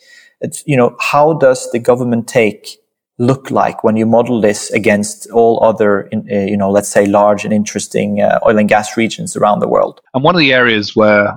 It's, 0.41 0.63
you 0.65 0.77
know, 0.77 0.97
how 1.01 1.35
does 1.35 1.69
the 1.73 1.81
government 1.81 2.29
take 2.29 2.79
look 3.19 3.51
like 3.51 3.83
when 3.83 3.97
you 3.97 4.07
model 4.07 4.41
this 4.41 4.71
against 4.71 5.29
all 5.31 5.63
other, 5.63 6.09
uh, 6.15 6.35
you 6.35 6.57
know, 6.57 6.71
let's 6.71 6.89
say 6.89 7.07
large 7.07 7.45
and 7.45 7.53
interesting 7.53 8.21
uh, 8.21 8.39
oil 8.47 8.57
and 8.59 8.69
gas 8.69 8.97
regions 8.97 9.37
around 9.37 9.59
the 9.59 9.67
world? 9.67 10.01
And 10.15 10.23
one 10.23 10.37
of 10.37 10.39
the 10.39 10.53
areas 10.53 10.95
where 10.95 11.37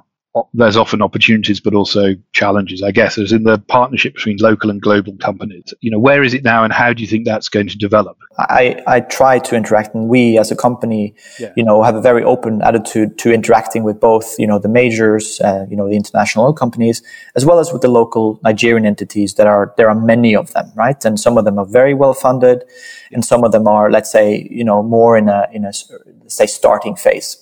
there's 0.54 0.78
often 0.78 1.02
opportunities, 1.02 1.60
but 1.60 1.74
also 1.74 2.16
challenges, 2.32 2.82
I 2.82 2.92
guess, 2.92 3.18
as 3.18 3.34
in 3.34 3.44
the 3.44 3.58
partnership 3.58 4.16
between 4.16 4.38
local 4.38 4.70
and 4.70 4.82
global 4.82 5.14
companies. 5.18 5.74
You 5.82 5.92
know, 5.92 6.00
where 6.00 6.24
is 6.24 6.34
it 6.34 6.44
now, 6.44 6.64
and 6.64 6.72
how 6.72 6.94
do 6.94 7.02
you 7.02 7.08
think 7.08 7.26
that's 7.26 7.50
going 7.50 7.68
to 7.68 7.78
develop? 7.78 8.18
I, 8.40 8.82
I 8.88 9.02
try 9.02 9.40
to 9.40 9.56
interact, 9.56 9.94
and 9.94 10.08
we 10.08 10.38
as 10.38 10.50
a 10.50 10.56
company, 10.56 11.16
yeah. 11.38 11.52
you 11.58 11.64
know, 11.64 11.84
have 11.84 11.96
a 11.96 12.02
very 12.02 12.24
open 12.24 12.62
attitude 12.62 13.18
to 13.20 13.34
interacting 13.34 13.84
with 13.84 14.00
both, 14.00 14.40
you 14.40 14.48
know, 14.48 14.58
the 14.58 14.70
majors, 14.70 15.42
uh, 15.42 15.66
you 15.70 15.76
know, 15.76 15.90
the 15.90 15.96
international 15.96 16.46
oil 16.46 16.54
companies, 16.54 17.04
as 17.36 17.46
well 17.46 17.60
as 17.60 17.74
with 17.74 17.82
the 17.82 17.90
local 17.90 18.40
Nigerian 18.44 18.86
entities. 18.86 19.34
That 19.34 19.48
are 19.48 19.74
there 19.76 19.90
are 19.90 19.96
many 19.96 20.34
of 20.34 20.54
them, 20.54 20.72
right? 20.76 21.04
And 21.04 21.20
some 21.20 21.38
of 21.38 21.44
them 21.44 21.60
are 21.60 21.66
very 21.66 21.94
well 21.94 22.14
funded, 22.14 22.64
and 23.12 23.26
some 23.26 23.44
of 23.44 23.52
them 23.52 23.68
are, 23.68 23.92
let's 23.92 24.12
say, 24.12 24.48
you 24.50 24.64
know, 24.64 24.82
more 24.82 25.18
in 25.18 25.28
a 25.28 25.48
in 25.52 25.66
a 25.66 25.74
say 26.28 26.46
starting 26.46 26.96
phase. 26.96 27.38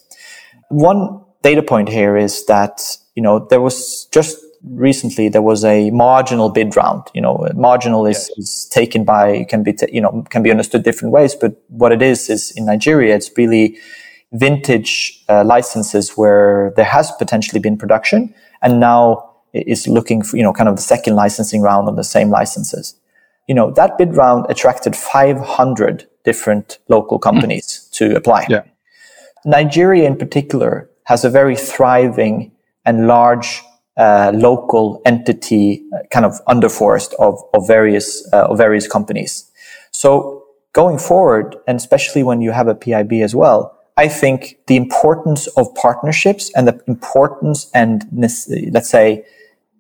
One 0.69 1.22
data 1.41 1.63
point 1.63 1.89
here 1.89 2.17
is 2.17 2.46
that 2.46 2.98
you 3.15 3.24
know 3.24 3.48
there 3.50 3.62
was 3.62 4.05
just 4.12 4.38
recently 4.63 5.29
there 5.29 5.41
was 5.41 5.63
a 5.63 5.89
marginal 5.91 6.50
bid 6.50 6.75
round. 6.75 7.03
You 7.13 7.22
know, 7.22 7.48
marginal 7.55 8.05
is, 8.05 8.29
yes. 8.38 8.38
is 8.38 8.65
taken 8.69 9.03
by 9.03 9.46
can 9.46 9.63
be 9.63 9.74
t- 9.74 9.89
you 9.91 10.01
know 10.01 10.25
can 10.29 10.43
be 10.43 10.51
understood 10.51 10.84
different 10.84 11.13
ways, 11.13 11.36
but 11.36 11.62
what 11.67 11.91
it 11.91 12.01
is 12.01 12.29
is 12.29 12.51
in 12.51 12.65
Nigeria 12.65 13.15
it's 13.15 13.31
really 13.38 13.77
vintage 14.31 15.24
uh, 15.27 15.43
licenses 15.43 16.12
where 16.12 16.72
there 16.75 16.86
has 16.86 17.12
potentially 17.13 17.60
been 17.60 17.77
production 17.77 18.34
and 18.62 18.79
now 18.79 19.25
is 19.53 19.88
looking 19.88 20.22
for 20.22 20.38
you 20.38 20.43
know 20.43 20.53
kind 20.53 20.69
of 20.69 20.75
the 20.75 20.81
second 20.81 21.15
licensing 21.15 21.62
round 21.62 21.88
on 21.88 21.96
the 21.96 22.03
same 22.03 22.29
licenses. 22.29 22.96
You 23.48 23.55
know 23.55 23.72
that 23.72 23.98
bid 23.98 24.15
round 24.15 24.46
attracted 24.50 24.96
500 24.96 26.08
different 26.25 26.79
local 26.89 27.17
companies 27.17 27.65
mm. 27.65 27.91
to 27.93 28.15
apply. 28.15 28.46
Yeah. 28.50 28.63
Nigeria 29.46 30.05
in 30.05 30.17
particular 30.17 30.89
has 31.10 31.25
a 31.25 31.30
very 31.30 31.56
thriving 31.56 32.51
and 32.86 33.08
large 33.08 33.63
uh, 33.98 34.32
local 34.34 35.01
entity 35.06 35.84
uh, 35.92 35.98
kind 36.12 36.25
of 36.25 36.34
underforest 36.46 37.13
of, 37.20 37.42
of 37.56 37.68
various 37.68 38.10
uh, 38.32 38.46
of 38.50 38.58
various 38.58 38.88
companies. 38.88 39.51
So 39.92 40.44
going 40.74 41.00
forward, 41.00 41.58
and 41.68 41.75
especially 41.78 42.24
when 42.24 42.42
you 42.42 42.51
have 42.51 42.68
a 42.68 42.75
PIB 42.75 43.13
as 43.28 43.34
well, 43.36 43.75
I 43.98 44.08
think 44.08 44.60
the 44.68 44.78
importance 44.78 45.48
of 45.60 45.74
partnerships 45.74 46.51
and 46.56 46.68
the 46.68 46.80
importance 46.88 47.70
and 47.74 48.06
let's 48.13 48.89
say 48.89 49.25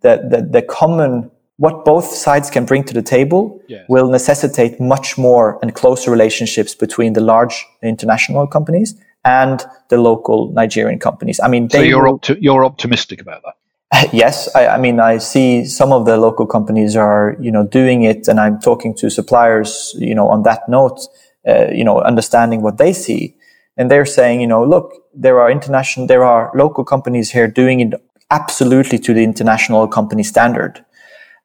the, 0.01 0.13
the, 0.31 0.39
the 0.55 0.61
common 0.63 1.31
what 1.57 1.83
both 1.83 2.05
sides 2.05 2.49
can 2.49 2.65
bring 2.65 2.83
to 2.85 2.93
the 2.93 3.01
table 3.01 3.61
yes. 3.67 3.85
will 3.89 4.09
necessitate 4.09 4.79
much 4.79 5.17
more 5.17 5.59
and 5.61 5.75
closer 5.75 6.09
relationships 6.09 6.73
between 6.73 7.13
the 7.13 7.21
large 7.21 7.65
international 7.83 8.47
companies 8.47 8.95
and 9.25 9.65
the 9.89 9.97
local 9.97 10.51
Nigerian 10.51 10.99
companies. 10.99 11.39
I 11.39 11.47
mean, 11.47 11.69
so 11.69 11.81
you're 11.81 12.05
opti- 12.05 12.37
you're 12.41 12.65
optimistic 12.65 13.21
about 13.21 13.43
that. 13.43 13.55
Yes, 14.13 14.53
I, 14.55 14.67
I, 14.67 14.77
mean, 14.77 14.99
I 14.99 15.17
see 15.17 15.65
some 15.65 15.91
of 15.91 16.05
the 16.05 16.15
local 16.15 16.45
companies 16.45 16.95
are, 16.95 17.35
you 17.39 17.51
know, 17.51 17.65
doing 17.65 18.03
it, 18.03 18.27
and 18.27 18.39
I'm 18.39 18.59
talking 18.59 18.93
to 18.95 19.09
suppliers, 19.09 19.95
you 19.97 20.13
know, 20.13 20.27
on 20.29 20.43
that 20.43 20.69
note, 20.69 20.99
uh, 21.47 21.67
you 21.71 21.83
know, 21.83 21.99
understanding 21.99 22.61
what 22.61 22.77
they 22.77 22.93
see, 22.93 23.35
and 23.77 23.89
they're 23.89 24.05
saying, 24.05 24.41
you 24.41 24.47
know, 24.47 24.63
look, 24.63 24.93
there 25.13 25.39
are 25.41 25.49
international, 25.49 26.05
there 26.05 26.23
are 26.23 26.51
local 26.55 26.83
companies 26.83 27.31
here 27.31 27.47
doing 27.47 27.79
it 27.79 27.93
absolutely 28.31 28.99
to 28.99 29.13
the 29.13 29.23
international 29.23 29.87
company 29.87 30.23
standard 30.23 30.85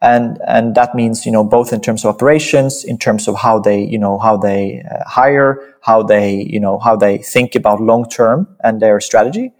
and 0.04 0.38
and 0.46 0.74
that 0.74 0.94
means 0.94 1.24
you 1.24 1.32
know 1.32 1.42
both 1.42 1.72
in 1.72 1.80
terms 1.80 2.04
of 2.04 2.14
operations 2.14 2.84
in 2.84 2.98
terms 2.98 3.26
of 3.26 3.34
how 3.36 3.58
they 3.58 3.80
you 3.82 3.98
know 3.98 4.18
how 4.18 4.36
they 4.36 4.84
uh, 4.90 5.02
hire 5.08 5.76
how 5.80 6.02
they 6.02 6.42
you 6.54 6.60
know 6.60 6.78
how 6.78 6.94
they 6.94 7.18
think 7.18 7.54
about 7.54 7.80
long 7.80 8.08
term 8.08 8.46
and 8.62 8.80
their 8.80 9.00
strategy. 9.00 9.50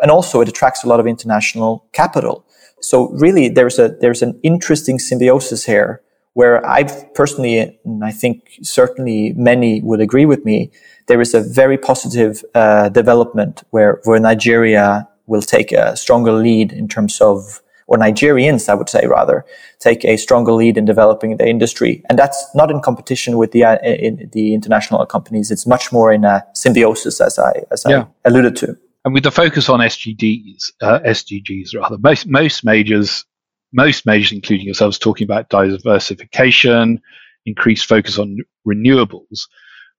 And 0.00 0.10
also 0.12 0.40
it 0.40 0.48
attracts 0.48 0.84
a 0.84 0.88
lot 0.88 1.00
of 1.00 1.06
international 1.06 1.84
capital. 1.92 2.44
So 2.80 3.08
really 3.10 3.48
there's 3.48 3.78
a 3.80 3.88
there's 4.00 4.22
an 4.22 4.38
interesting 4.42 5.00
symbiosis 5.00 5.64
here 5.64 6.02
where 6.34 6.64
I've 6.64 7.12
personally, 7.14 7.80
and 7.84 8.04
I 8.04 8.12
think 8.12 8.48
certainly 8.62 9.32
many 9.32 9.80
would 9.82 10.00
agree 10.00 10.24
with 10.24 10.44
me, 10.44 10.70
there 11.08 11.20
is 11.20 11.34
a 11.34 11.40
very 11.40 11.76
positive 11.76 12.44
uh, 12.54 12.90
development 12.90 13.64
where, 13.70 14.00
where 14.04 14.20
Nigeria 14.20 15.08
will 15.26 15.42
take 15.42 15.72
a 15.72 15.96
stronger 15.96 16.30
lead 16.30 16.72
in 16.72 16.86
terms 16.86 17.20
of 17.20 17.60
or 17.88 17.96
Nigerians, 17.96 18.68
I 18.68 18.74
would 18.74 18.88
say 18.88 19.06
rather, 19.06 19.44
take 19.80 20.04
a 20.04 20.16
stronger 20.18 20.52
lead 20.52 20.76
in 20.76 20.84
developing 20.84 21.36
the 21.38 21.48
industry. 21.48 22.04
And 22.08 22.18
that's 22.18 22.38
not 22.54 22.70
in 22.70 22.80
competition 22.80 23.38
with 23.38 23.52
the 23.52 23.64
uh, 23.64 23.78
in 23.78 24.28
the 24.32 24.54
international 24.54 25.04
companies. 25.06 25.50
It's 25.50 25.66
much 25.66 25.90
more 25.90 26.12
in 26.12 26.24
a 26.24 26.46
symbiosis, 26.54 27.20
as 27.20 27.38
I 27.38 27.64
as 27.72 27.84
yeah. 27.88 28.04
I 28.24 28.28
alluded 28.28 28.54
to. 28.56 28.76
And 29.04 29.14
with 29.14 29.24
the 29.24 29.30
focus 29.30 29.68
on 29.68 29.80
SGDs, 29.80 30.70
uh, 30.82 31.00
SDGs 31.00 31.74
rather, 31.74 31.96
most 31.98 32.26
most 32.26 32.62
majors, 32.62 33.24
most 33.72 34.04
majors, 34.04 34.32
including 34.32 34.66
yourselves, 34.66 34.98
talking 34.98 35.24
about 35.24 35.48
diversification, 35.48 37.00
increased 37.46 37.86
focus 37.86 38.18
on 38.18 38.38
renewables, 38.66 39.48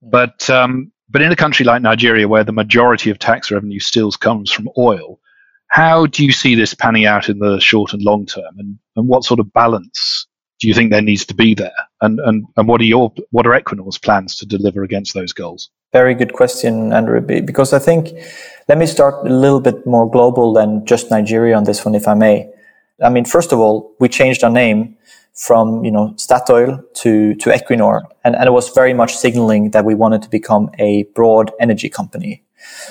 mm. 0.04 0.10
but 0.10 0.48
um, 0.48 0.92
but 1.08 1.22
in 1.22 1.32
a 1.32 1.36
country 1.36 1.66
like 1.66 1.82
Nigeria, 1.82 2.28
where 2.28 2.44
the 2.44 2.52
majority 2.52 3.10
of 3.10 3.18
tax 3.18 3.50
revenue 3.50 3.80
still 3.80 4.12
comes 4.12 4.52
from 4.52 4.68
oil, 4.78 5.18
how 5.70 6.06
do 6.06 6.24
you 6.24 6.32
see 6.32 6.54
this 6.54 6.74
panning 6.74 7.06
out 7.06 7.28
in 7.28 7.38
the 7.38 7.58
short 7.60 7.92
and 7.92 8.02
long 8.02 8.26
term, 8.26 8.58
and, 8.58 8.78
and 8.96 9.08
what 9.08 9.24
sort 9.24 9.40
of 9.40 9.52
balance 9.52 10.26
do 10.60 10.68
you 10.68 10.74
think 10.74 10.90
there 10.90 11.00
needs 11.00 11.24
to 11.26 11.34
be 11.34 11.54
there? 11.54 11.72
And, 12.02 12.20
and, 12.20 12.44
and 12.56 12.68
what 12.68 12.80
are 12.80 12.84
your 12.84 13.12
what 13.30 13.46
are 13.46 13.58
Equinor's 13.58 13.96
plans 13.96 14.36
to 14.36 14.46
deliver 14.46 14.82
against 14.82 15.14
those 15.14 15.32
goals? 15.32 15.70
Very 15.92 16.14
good 16.14 16.32
question, 16.32 16.92
Andrew. 16.92 17.20
Because 17.20 17.72
I 17.72 17.78
think 17.78 18.10
let 18.68 18.78
me 18.78 18.86
start 18.86 19.26
a 19.26 19.32
little 19.32 19.60
bit 19.60 19.86
more 19.86 20.10
global 20.10 20.52
than 20.52 20.84
just 20.84 21.10
Nigeria 21.10 21.56
on 21.56 21.64
this 21.64 21.84
one, 21.84 21.94
if 21.94 22.06
I 22.06 22.14
may. 22.14 22.50
I 23.02 23.08
mean, 23.08 23.24
first 23.24 23.52
of 23.52 23.58
all, 23.58 23.94
we 24.00 24.08
changed 24.08 24.44
our 24.44 24.50
name 24.50 24.96
from 25.34 25.84
you 25.84 25.92
know 25.92 26.14
Statoil 26.16 26.82
to 26.94 27.34
to 27.36 27.50
Equinor, 27.50 28.02
and, 28.24 28.34
and 28.34 28.46
it 28.46 28.52
was 28.52 28.70
very 28.70 28.92
much 28.92 29.16
signaling 29.16 29.70
that 29.70 29.84
we 29.84 29.94
wanted 29.94 30.22
to 30.22 30.28
become 30.28 30.68
a 30.78 31.04
broad 31.14 31.52
energy 31.60 31.88
company. 31.88 32.42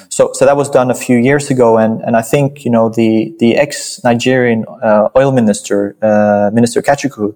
So, 0.10 0.32
so 0.34 0.46
that 0.46 0.58
was 0.58 0.70
done 0.70 0.90
a 0.90 0.96
few 0.96 1.18
years 1.18 1.50
ago, 1.50 1.78
and, 1.78 2.02
and 2.02 2.16
I 2.16 2.22
think 2.22 2.66
you 2.66 2.72
know 2.72 2.90
the 2.90 3.34
the 3.40 3.56
ex 3.56 4.04
Nigerian 4.04 4.66
uh, 4.82 5.10
oil 5.16 5.32
minister, 5.32 5.96
uh, 6.02 6.50
Minister 6.54 6.82
Kachikwu, 6.82 7.36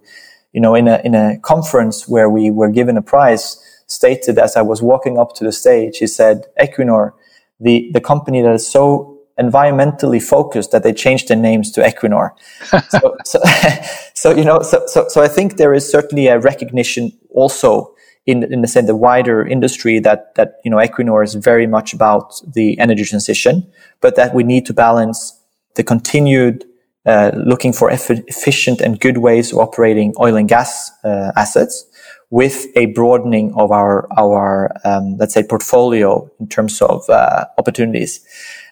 you 0.53 0.61
know, 0.61 0.75
in 0.75 0.87
a 0.87 1.01
in 1.03 1.15
a 1.15 1.37
conference 1.39 2.07
where 2.07 2.29
we 2.29 2.51
were 2.51 2.69
given 2.69 2.97
a 2.97 3.01
prize, 3.01 3.57
stated 3.87 4.37
as 4.37 4.55
I 4.55 4.61
was 4.61 4.81
walking 4.81 5.17
up 5.17 5.33
to 5.35 5.43
the 5.43 5.51
stage, 5.51 5.97
he 5.97 6.07
said, 6.07 6.45
"Equinor, 6.59 7.11
the 7.59 7.89
the 7.93 8.01
company 8.01 8.41
that 8.41 8.53
is 8.53 8.67
so 8.67 9.19
environmentally 9.39 10.21
focused 10.21 10.71
that 10.71 10.83
they 10.83 10.93
changed 10.93 11.27
their 11.27 11.37
names 11.37 11.71
to 11.71 11.81
Equinor." 11.81 12.31
so, 12.89 13.15
so, 13.25 13.39
so, 14.13 14.35
you 14.35 14.45
know, 14.45 14.61
so, 14.61 14.83
so 14.87 15.07
so 15.07 15.21
I 15.21 15.27
think 15.27 15.57
there 15.57 15.73
is 15.73 15.89
certainly 15.89 16.27
a 16.27 16.39
recognition 16.39 17.11
also 17.31 17.92
in 18.25 18.43
in 18.51 18.61
the 18.61 18.67
sense 18.67 18.87
the 18.87 18.95
wider 18.95 19.45
industry 19.45 19.99
that 19.99 20.35
that 20.35 20.55
you 20.63 20.71
know 20.71 20.77
Equinor 20.77 21.23
is 21.23 21.35
very 21.35 21.67
much 21.67 21.93
about 21.93 22.41
the 22.53 22.79
energy 22.79 23.03
transition, 23.05 23.67
but 24.01 24.15
that 24.15 24.33
we 24.33 24.43
need 24.43 24.65
to 24.65 24.73
balance 24.73 25.39
the 25.75 25.83
continued 25.83 26.65
uh, 27.05 27.31
looking 27.35 27.73
for 27.73 27.89
eff- 27.89 28.09
efficient 28.09 28.79
and 28.79 28.99
good 28.99 29.17
ways 29.17 29.51
of 29.51 29.59
operating 29.59 30.13
oil 30.19 30.35
and 30.37 30.47
gas 30.47 30.91
uh, 31.03 31.31
assets 31.35 31.85
with 32.29 32.65
a 32.75 32.87
broadening 32.87 33.53
of 33.55 33.71
our 33.71 34.07
our 34.17 34.71
um, 34.85 35.17
let's 35.17 35.33
say 35.33 35.43
portfolio 35.43 36.29
in 36.39 36.47
terms 36.47 36.81
of 36.81 37.07
uh, 37.09 37.45
opportunities. 37.57 38.21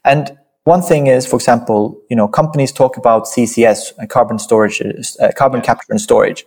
And 0.05 0.37
one 0.63 0.81
thing 0.81 1.07
is, 1.07 1.27
for 1.27 1.35
example, 1.35 1.99
you 2.09 2.15
know 2.15 2.29
companies 2.29 2.71
talk 2.71 2.95
about 2.95 3.25
CCS, 3.25 3.91
uh, 3.99 4.05
carbon 4.05 4.39
storage, 4.39 4.81
uh, 5.19 5.31
carbon 5.35 5.61
capture 5.61 5.91
and 5.91 5.99
storage 5.99 6.45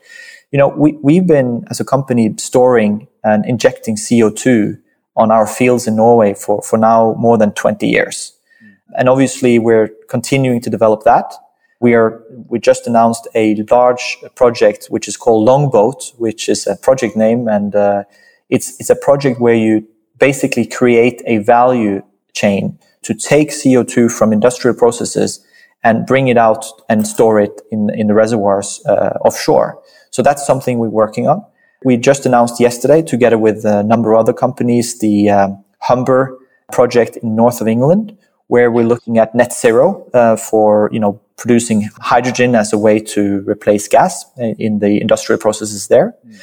you 0.54 0.58
know, 0.58 0.68
we, 0.68 0.92
we've 1.02 1.26
been 1.26 1.64
as 1.68 1.80
a 1.80 1.84
company 1.84 2.32
storing 2.36 3.08
and 3.24 3.44
injecting 3.44 3.96
CO2 3.96 4.80
on 5.16 5.32
our 5.32 5.48
fields 5.48 5.88
in 5.88 5.96
Norway 5.96 6.32
for, 6.32 6.62
for 6.62 6.78
now 6.78 7.16
more 7.18 7.36
than 7.36 7.50
20 7.54 7.88
years. 7.88 8.38
Mm. 8.62 8.76
And 8.96 9.08
obviously 9.08 9.58
we're 9.58 9.88
continuing 10.08 10.60
to 10.60 10.70
develop 10.70 11.02
that. 11.02 11.34
We 11.80 11.94
are, 11.94 12.22
we 12.46 12.60
just 12.60 12.86
announced 12.86 13.26
a 13.34 13.56
large 13.68 14.16
project 14.36 14.86
which 14.90 15.08
is 15.08 15.16
called 15.16 15.44
Longboat, 15.44 16.12
which 16.18 16.48
is 16.48 16.68
a 16.68 16.76
project 16.76 17.16
name. 17.16 17.48
And, 17.48 17.74
uh, 17.74 18.04
it's, 18.48 18.78
it's 18.78 18.90
a 18.90 18.96
project 18.96 19.40
where 19.40 19.56
you 19.56 19.84
basically 20.20 20.66
create 20.66 21.20
a 21.26 21.38
value 21.38 22.00
chain 22.32 22.78
to 23.02 23.12
take 23.12 23.50
CO2 23.50 24.08
from 24.08 24.32
industrial 24.32 24.76
processes 24.76 25.44
and 25.82 26.06
bring 26.06 26.28
it 26.28 26.38
out 26.38 26.64
and 26.88 27.08
store 27.08 27.40
it 27.40 27.60
in, 27.72 27.90
in 27.98 28.06
the 28.06 28.14
reservoirs 28.14 28.80
uh, 28.86 29.18
offshore. 29.24 29.82
So 30.14 30.22
that's 30.22 30.46
something 30.46 30.78
we're 30.78 30.90
working 31.04 31.26
on. 31.26 31.44
We 31.84 31.96
just 31.96 32.24
announced 32.24 32.60
yesterday, 32.60 33.02
together 33.02 33.36
with 33.36 33.64
a 33.64 33.82
number 33.82 34.12
of 34.12 34.20
other 34.20 34.32
companies, 34.32 35.00
the 35.00 35.28
um, 35.28 35.64
Humber 35.80 36.38
project 36.70 37.16
in 37.16 37.34
north 37.34 37.60
of 37.60 37.66
England, 37.66 38.16
where 38.46 38.70
we're 38.70 38.86
looking 38.86 39.18
at 39.18 39.34
net 39.34 39.52
zero 39.52 40.08
uh, 40.14 40.36
for 40.36 40.88
you 40.92 41.00
know 41.00 41.20
producing 41.36 41.90
hydrogen 41.98 42.54
as 42.54 42.72
a 42.72 42.78
way 42.78 43.00
to 43.00 43.42
replace 43.48 43.88
gas 43.88 44.24
in 44.38 44.78
the 44.78 45.00
industrial 45.00 45.40
processes 45.40 45.88
there. 45.88 46.14
Mm. 46.24 46.40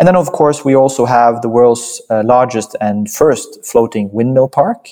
And 0.00 0.08
then, 0.08 0.16
of 0.16 0.32
course, 0.32 0.64
we 0.64 0.74
also 0.74 1.04
have 1.04 1.42
the 1.42 1.48
world's 1.48 2.02
uh, 2.10 2.24
largest 2.24 2.74
and 2.80 3.08
first 3.08 3.64
floating 3.64 4.10
windmill 4.12 4.48
park, 4.48 4.88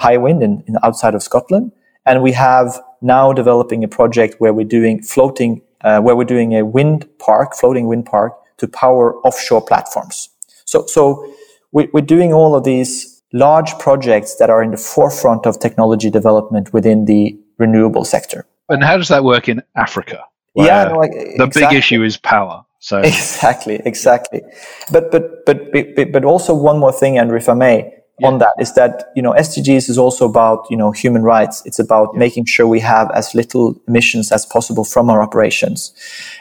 Hywind, 0.00 0.40
in, 0.40 0.62
in 0.68 0.76
outside 0.84 1.16
of 1.16 1.22
Scotland. 1.24 1.72
And 2.06 2.22
we 2.22 2.30
have 2.30 2.80
now 3.00 3.32
developing 3.32 3.82
a 3.82 3.88
project 3.88 4.36
where 4.38 4.54
we're 4.54 4.72
doing 4.78 5.02
floating, 5.02 5.62
uh, 5.84 6.00
where 6.00 6.16
we're 6.16 6.24
doing 6.24 6.54
a 6.54 6.64
wind 6.64 7.08
park, 7.18 7.54
floating 7.54 7.86
wind 7.86 8.06
park 8.06 8.34
to 8.58 8.68
power 8.68 9.16
offshore 9.18 9.64
platforms. 9.64 10.28
So, 10.64 10.86
so 10.86 11.32
we, 11.72 11.88
we're 11.92 12.00
doing 12.00 12.32
all 12.32 12.54
of 12.54 12.64
these 12.64 13.22
large 13.32 13.78
projects 13.78 14.36
that 14.36 14.50
are 14.50 14.62
in 14.62 14.70
the 14.70 14.76
forefront 14.76 15.46
of 15.46 15.58
technology 15.58 16.10
development 16.10 16.72
within 16.72 17.06
the 17.06 17.38
renewable 17.58 18.04
sector. 18.04 18.46
And 18.68 18.84
how 18.84 18.96
does 18.96 19.08
that 19.08 19.24
work 19.24 19.48
in 19.48 19.62
Africa? 19.74 20.24
Yeah, 20.54 20.84
no, 20.84 20.98
like, 20.98 21.12
the 21.12 21.44
exactly. 21.44 21.62
big 21.62 21.72
issue 21.72 22.02
is 22.02 22.16
power. 22.16 22.64
So 22.78 22.98
exactly, 23.04 23.80
exactly. 23.84 24.42
But 24.90 25.10
but 25.10 25.46
but 25.46 25.72
but 25.72 26.12
but 26.12 26.24
also 26.24 26.54
one 26.54 26.78
more 26.78 26.92
thing, 26.92 27.16
Andrew, 27.16 27.38
if 27.38 27.48
I 27.48 27.54
may, 27.54 27.94
yeah. 28.22 28.28
on 28.28 28.38
that 28.38 28.54
is 28.58 28.74
that 28.74 29.12
you 29.14 29.22
know 29.22 29.32
SDGs 29.32 29.88
is 29.88 29.98
also 29.98 30.28
about 30.28 30.66
you 30.70 30.76
know 30.76 30.90
human 30.90 31.22
rights. 31.22 31.62
It's 31.66 31.78
about 31.78 32.10
yeah. 32.12 32.18
making 32.18 32.46
sure 32.46 32.66
we 32.66 32.80
have 32.80 33.10
as 33.10 33.34
little 33.34 33.80
emissions 33.88 34.32
as 34.32 34.46
possible 34.46 34.84
from 34.84 35.10
our 35.10 35.22
operations, 35.22 35.92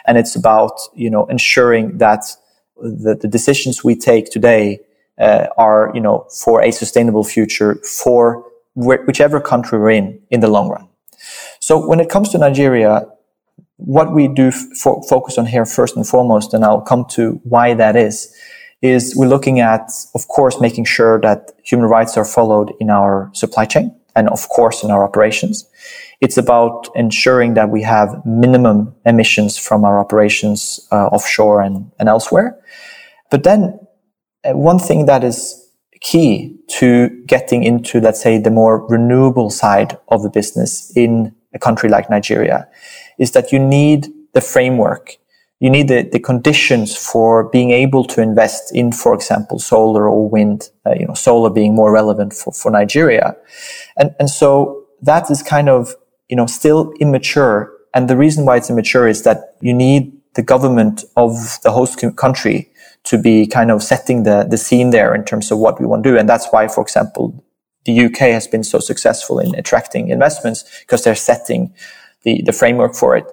and 0.06 0.18
it's 0.18 0.36
about 0.36 0.80
you 0.94 1.10
know 1.10 1.26
ensuring 1.26 1.98
that 1.98 2.24
the, 2.78 3.16
the 3.16 3.28
decisions 3.28 3.84
we 3.84 3.96
take 3.96 4.32
today 4.32 4.80
uh, 5.20 5.48
are 5.58 5.92
you 5.94 6.02
know 6.02 6.28
for 6.44 6.62
a 6.62 6.72
sustainable 6.72 7.24
future 7.24 7.76
for 7.84 8.44
wh- 8.76 9.06
whichever 9.06 9.40
country 9.42 9.80
we're 9.80 9.92
in 9.92 10.20
in 10.30 10.40
the 10.40 10.48
long 10.48 10.70
run. 10.70 10.88
So 11.60 11.86
when 11.86 12.00
it 12.00 12.10
comes 12.10 12.30
to 12.30 12.38
Nigeria, 12.38 13.06
what 13.78 14.14
we 14.14 14.28
do 14.28 14.48
f- 14.48 15.06
focus 15.10 15.38
on 15.38 15.46
here 15.46 15.66
first 15.66 15.96
and 15.96 16.08
foremost, 16.08 16.54
and 16.54 16.64
I'll 16.64 16.82
come 16.82 17.06
to 17.12 17.40
why 17.44 17.74
that 17.74 17.96
is, 17.96 18.34
is 18.82 19.16
we're 19.16 19.28
looking 19.28 19.60
at, 19.60 19.92
of 20.16 20.28
course, 20.28 20.60
making 20.60 20.86
sure 20.86 21.20
that 21.22 21.52
human 21.64 21.88
rights 21.88 22.18
are 22.18 22.26
followed 22.26 22.74
in 22.80 22.90
our 22.90 23.30
supply 23.34 23.66
chain 23.66 23.96
and, 24.16 24.28
of 24.30 24.50
course, 24.50 24.84
in 24.84 24.92
our 24.92 25.04
operations. 25.04 25.70
It's 26.20 26.38
about 26.38 26.90
ensuring 26.96 27.54
that 27.56 27.70
we 27.70 27.82
have 27.84 28.26
minimum 28.26 28.94
emissions 29.06 29.58
from 29.58 29.84
our 29.86 30.00
operations 30.00 30.80
uh, 30.92 31.08
offshore 31.08 31.62
and, 31.62 31.92
and 32.00 32.10
elsewhere. 32.10 32.60
But 33.30 33.44
then 33.44 33.80
uh, 34.44 34.54
one 34.54 34.80
thing 34.80 35.06
that 35.06 35.24
is 35.24 35.58
key 36.02 36.58
to 36.68 37.10
getting 37.28 37.64
into, 37.64 38.00
let's 38.00 38.22
say, 38.22 38.38
the 38.38 38.52
more 38.52 38.86
renewable 38.88 39.50
side 39.50 39.98
of 40.10 40.24
the 40.24 40.30
business 40.30 40.92
in 40.96 41.34
a 41.54 41.60
country 41.60 41.90
like 41.90 42.10
Nigeria 42.10 42.68
is 43.20 43.32
that 43.32 43.52
you 43.52 43.60
need 43.60 44.08
the 44.34 44.42
framework. 44.42 45.18
You 45.62 45.70
need 45.70 45.90
the, 45.90 46.02
the 46.02 46.20
conditions 46.20 46.98
for 46.98 47.48
being 47.50 47.70
able 47.70 48.04
to 48.06 48.22
invest 48.22 48.76
in, 48.76 48.92
for 48.92 49.14
example, 49.14 49.60
solar 49.60 50.10
or 50.10 50.28
wind, 50.28 50.72
uh, 50.88 50.96
you 51.00 51.06
know, 51.06 51.14
solar 51.14 51.52
being 51.52 51.76
more 51.76 51.92
relevant 51.94 52.34
for, 52.34 52.52
for 52.52 52.72
Nigeria. 52.72 53.36
And, 53.96 54.16
and 54.20 54.28
so 54.28 54.86
that 55.04 55.30
is 55.30 55.44
kind 55.44 55.70
of, 55.70 55.94
you 56.30 56.36
know, 56.36 56.48
still 56.48 56.92
immature. 57.00 57.72
And 57.94 58.10
the 58.10 58.18
reason 58.18 58.44
why 58.44 58.58
it's 58.58 58.72
immature 58.72 59.08
is 59.08 59.22
that 59.22 59.56
you 59.62 59.72
need 59.72 60.12
the 60.34 60.42
government 60.42 61.04
of 61.16 61.60
the 61.62 61.72
host 61.72 62.04
country 62.16 62.72
to 63.04 63.20
be 63.20 63.46
kind 63.46 63.70
of 63.70 63.84
setting 63.84 64.24
the, 64.24 64.48
the 64.50 64.58
scene 64.58 64.90
there 64.90 65.14
in 65.14 65.24
terms 65.24 65.52
of 65.52 65.60
what 65.60 65.80
we 65.80 65.86
want 65.86 66.04
to 66.04 66.10
do. 66.10 66.18
And 66.18 66.28
that's 66.28 66.48
why, 66.50 66.70
for 66.70 66.82
example, 66.82 67.44
the 67.86 68.06
UK 68.06 68.18
has 68.34 68.48
been 68.48 68.64
so 68.64 68.80
successful 68.80 69.38
in 69.38 69.54
attracting 69.54 70.10
investments 70.10 70.64
because 70.80 71.04
they're 71.04 71.14
setting 71.14 71.72
the, 72.24 72.42
the 72.46 72.54
framework 72.54 72.96
for 72.96 73.16
it. 73.16 73.26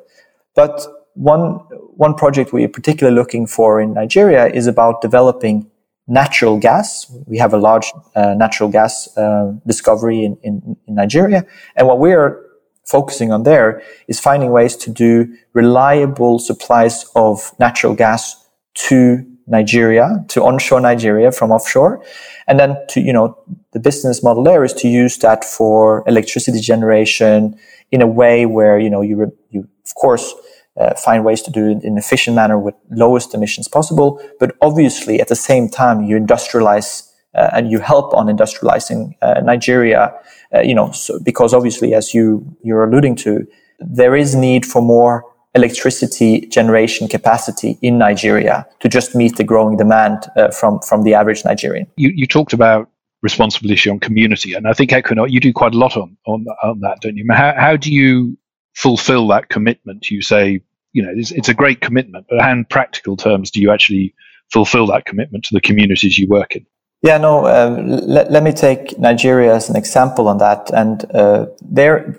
But 0.55 0.87
one, 1.19 1.55
one 1.97 2.15
project 2.15 2.53
we're 2.53 2.69
particularly 2.69 3.17
looking 3.17 3.47
for 3.47 3.81
in 3.81 3.93
Nigeria 3.93 4.47
is 4.47 4.69
about 4.69 5.01
developing 5.01 5.69
natural 6.07 6.59
gas. 6.59 7.13
We 7.27 7.39
have 7.39 7.53
a 7.53 7.59
large 7.59 7.93
uh, 8.15 8.35
natural 8.35 8.69
gas 8.69 9.09
uh, 9.17 9.53
discovery 9.67 10.25
in, 10.25 10.39
in, 10.43 10.77
in 10.87 10.95
Nigeria. 10.95 11.45
And 11.75 11.89
what 11.89 11.99
we're 11.99 12.41
focusing 12.87 13.33
on 13.33 13.43
there 13.43 13.83
is 14.07 14.21
finding 14.21 14.51
ways 14.51 14.77
to 14.77 14.91
do 14.91 15.35
reliable 15.55 16.39
supplies 16.39 17.05
of 17.17 17.53
natural 17.59 17.95
gas 17.95 18.49
to 18.75 19.27
Nigeria 19.49 20.25
to 20.29 20.45
onshore 20.45 20.81
Nigeria 20.81 21.33
from 21.33 21.51
offshore. 21.51 22.05
And 22.47 22.61
then 22.61 22.77
to, 22.91 23.01
you 23.01 23.13
know, 23.13 23.37
the 23.73 23.81
business 23.81 24.23
model 24.23 24.45
there 24.45 24.65
is 24.65 24.73
to 24.75 24.89
use 24.89 25.19
that 25.19 25.45
for 25.45 26.05
electricity 26.07 26.61
generation 26.61 27.59
in 27.91 28.03
a 28.03 28.07
way 28.07 28.47
where, 28.47 28.79
you 28.79 28.89
know, 28.89 29.03
you, 29.03 29.37
you 29.51 29.69
of 29.85 29.95
course, 29.95 30.33
uh, 30.79 30.95
find 30.95 31.25
ways 31.25 31.43
to 31.43 31.51
do 31.51 31.71
it 31.71 31.83
in 31.85 31.93
an 31.93 31.99
efficient 31.99 32.37
manner 32.37 32.59
with 32.59 32.75
lowest 32.91 33.35
emissions 33.35 33.69
possible. 33.69 34.21
But 34.39 34.57
obviously, 34.61 35.21
at 35.21 35.29
the 35.29 35.37
same 35.37 35.69
time, 35.69 36.03
you 36.05 36.19
industrialize 36.19 37.09
uh, 37.35 37.51
and 37.53 37.71
you 37.71 37.79
help 37.79 38.15
on 38.15 38.27
industrializing 38.27 39.13
uh, 39.23 39.41
Nigeria. 39.41 40.13
Uh, 40.55 40.61
you 40.61 40.75
know, 40.75 40.91
so, 40.93 41.19
because 41.21 41.53
obviously, 41.53 41.95
as 41.95 42.15
you 42.15 42.45
you're 42.63 42.85
alluding 42.85 43.17
to, 43.17 43.47
there 43.79 44.17
is 44.17 44.35
need 44.35 44.65
for 44.65 44.83
more 44.83 45.25
electricity 45.55 46.47
generation 46.47 47.09
capacity 47.09 47.79
in 47.83 47.99
Nigeria 47.99 48.67
to 48.81 48.89
just 48.89 49.15
meet 49.15 49.37
the 49.37 49.45
growing 49.45 49.77
demand 49.77 50.27
uh, 50.37 50.51
from 50.51 50.81
from 50.81 51.03
the 51.03 51.15
average 51.15 51.45
Nigerian. 51.45 51.87
You, 51.97 52.11
you 52.15 52.27
talked 52.27 52.53
about 52.53 52.89
responsibility 53.23 53.91
on 53.91 53.99
community, 53.99 54.55
and 54.55 54.67
I 54.67 54.73
think 54.73 54.91
Equinor 54.91 55.31
you 55.31 55.41
do 55.41 55.53
quite 55.53 55.75
a 55.75 55.79
lot 55.79 55.97
on 55.97 56.17
on, 56.27 56.47
on 56.63 56.81
that, 56.81 57.01
don't 57.01 57.17
you? 57.17 57.27
How, 57.31 57.55
how 57.57 57.77
do 57.77 57.93
you 57.93 58.39
fulfill 58.75 59.27
that 59.29 59.49
commitment? 59.49 60.11
You 60.11 60.23
say 60.23 60.63
you 60.93 61.03
know 61.03 61.13
it's, 61.15 61.31
it's 61.33 61.49
a 61.49 61.55
great 61.55 61.81
commitment, 61.81 62.27
but 62.29 62.41
how 62.41 62.53
in 62.53 62.65
practical 62.65 63.17
terms 63.17 63.51
do 63.51 63.61
you 63.61 63.71
actually 63.71 64.15
fulfill 64.53 64.87
that 64.87 65.05
commitment 65.05 65.45
to 65.45 65.55
the 65.55 65.61
communities 65.61 66.19
you 66.19 66.27
work 66.29 66.57
in? 66.57 66.67
Yeah, 67.03 67.17
no. 67.19 67.47
Um, 67.47 67.87
let, 67.87 68.33
let 68.33 68.43
me 68.43 68.51
take 68.51 68.99
Nigeria 68.99 69.55
as 69.55 69.71
an 69.71 69.77
example 69.77 70.27
on 70.27 70.39
that, 70.39 70.69
and 70.75 71.05
uh, 71.15 71.47
there, 71.63 72.19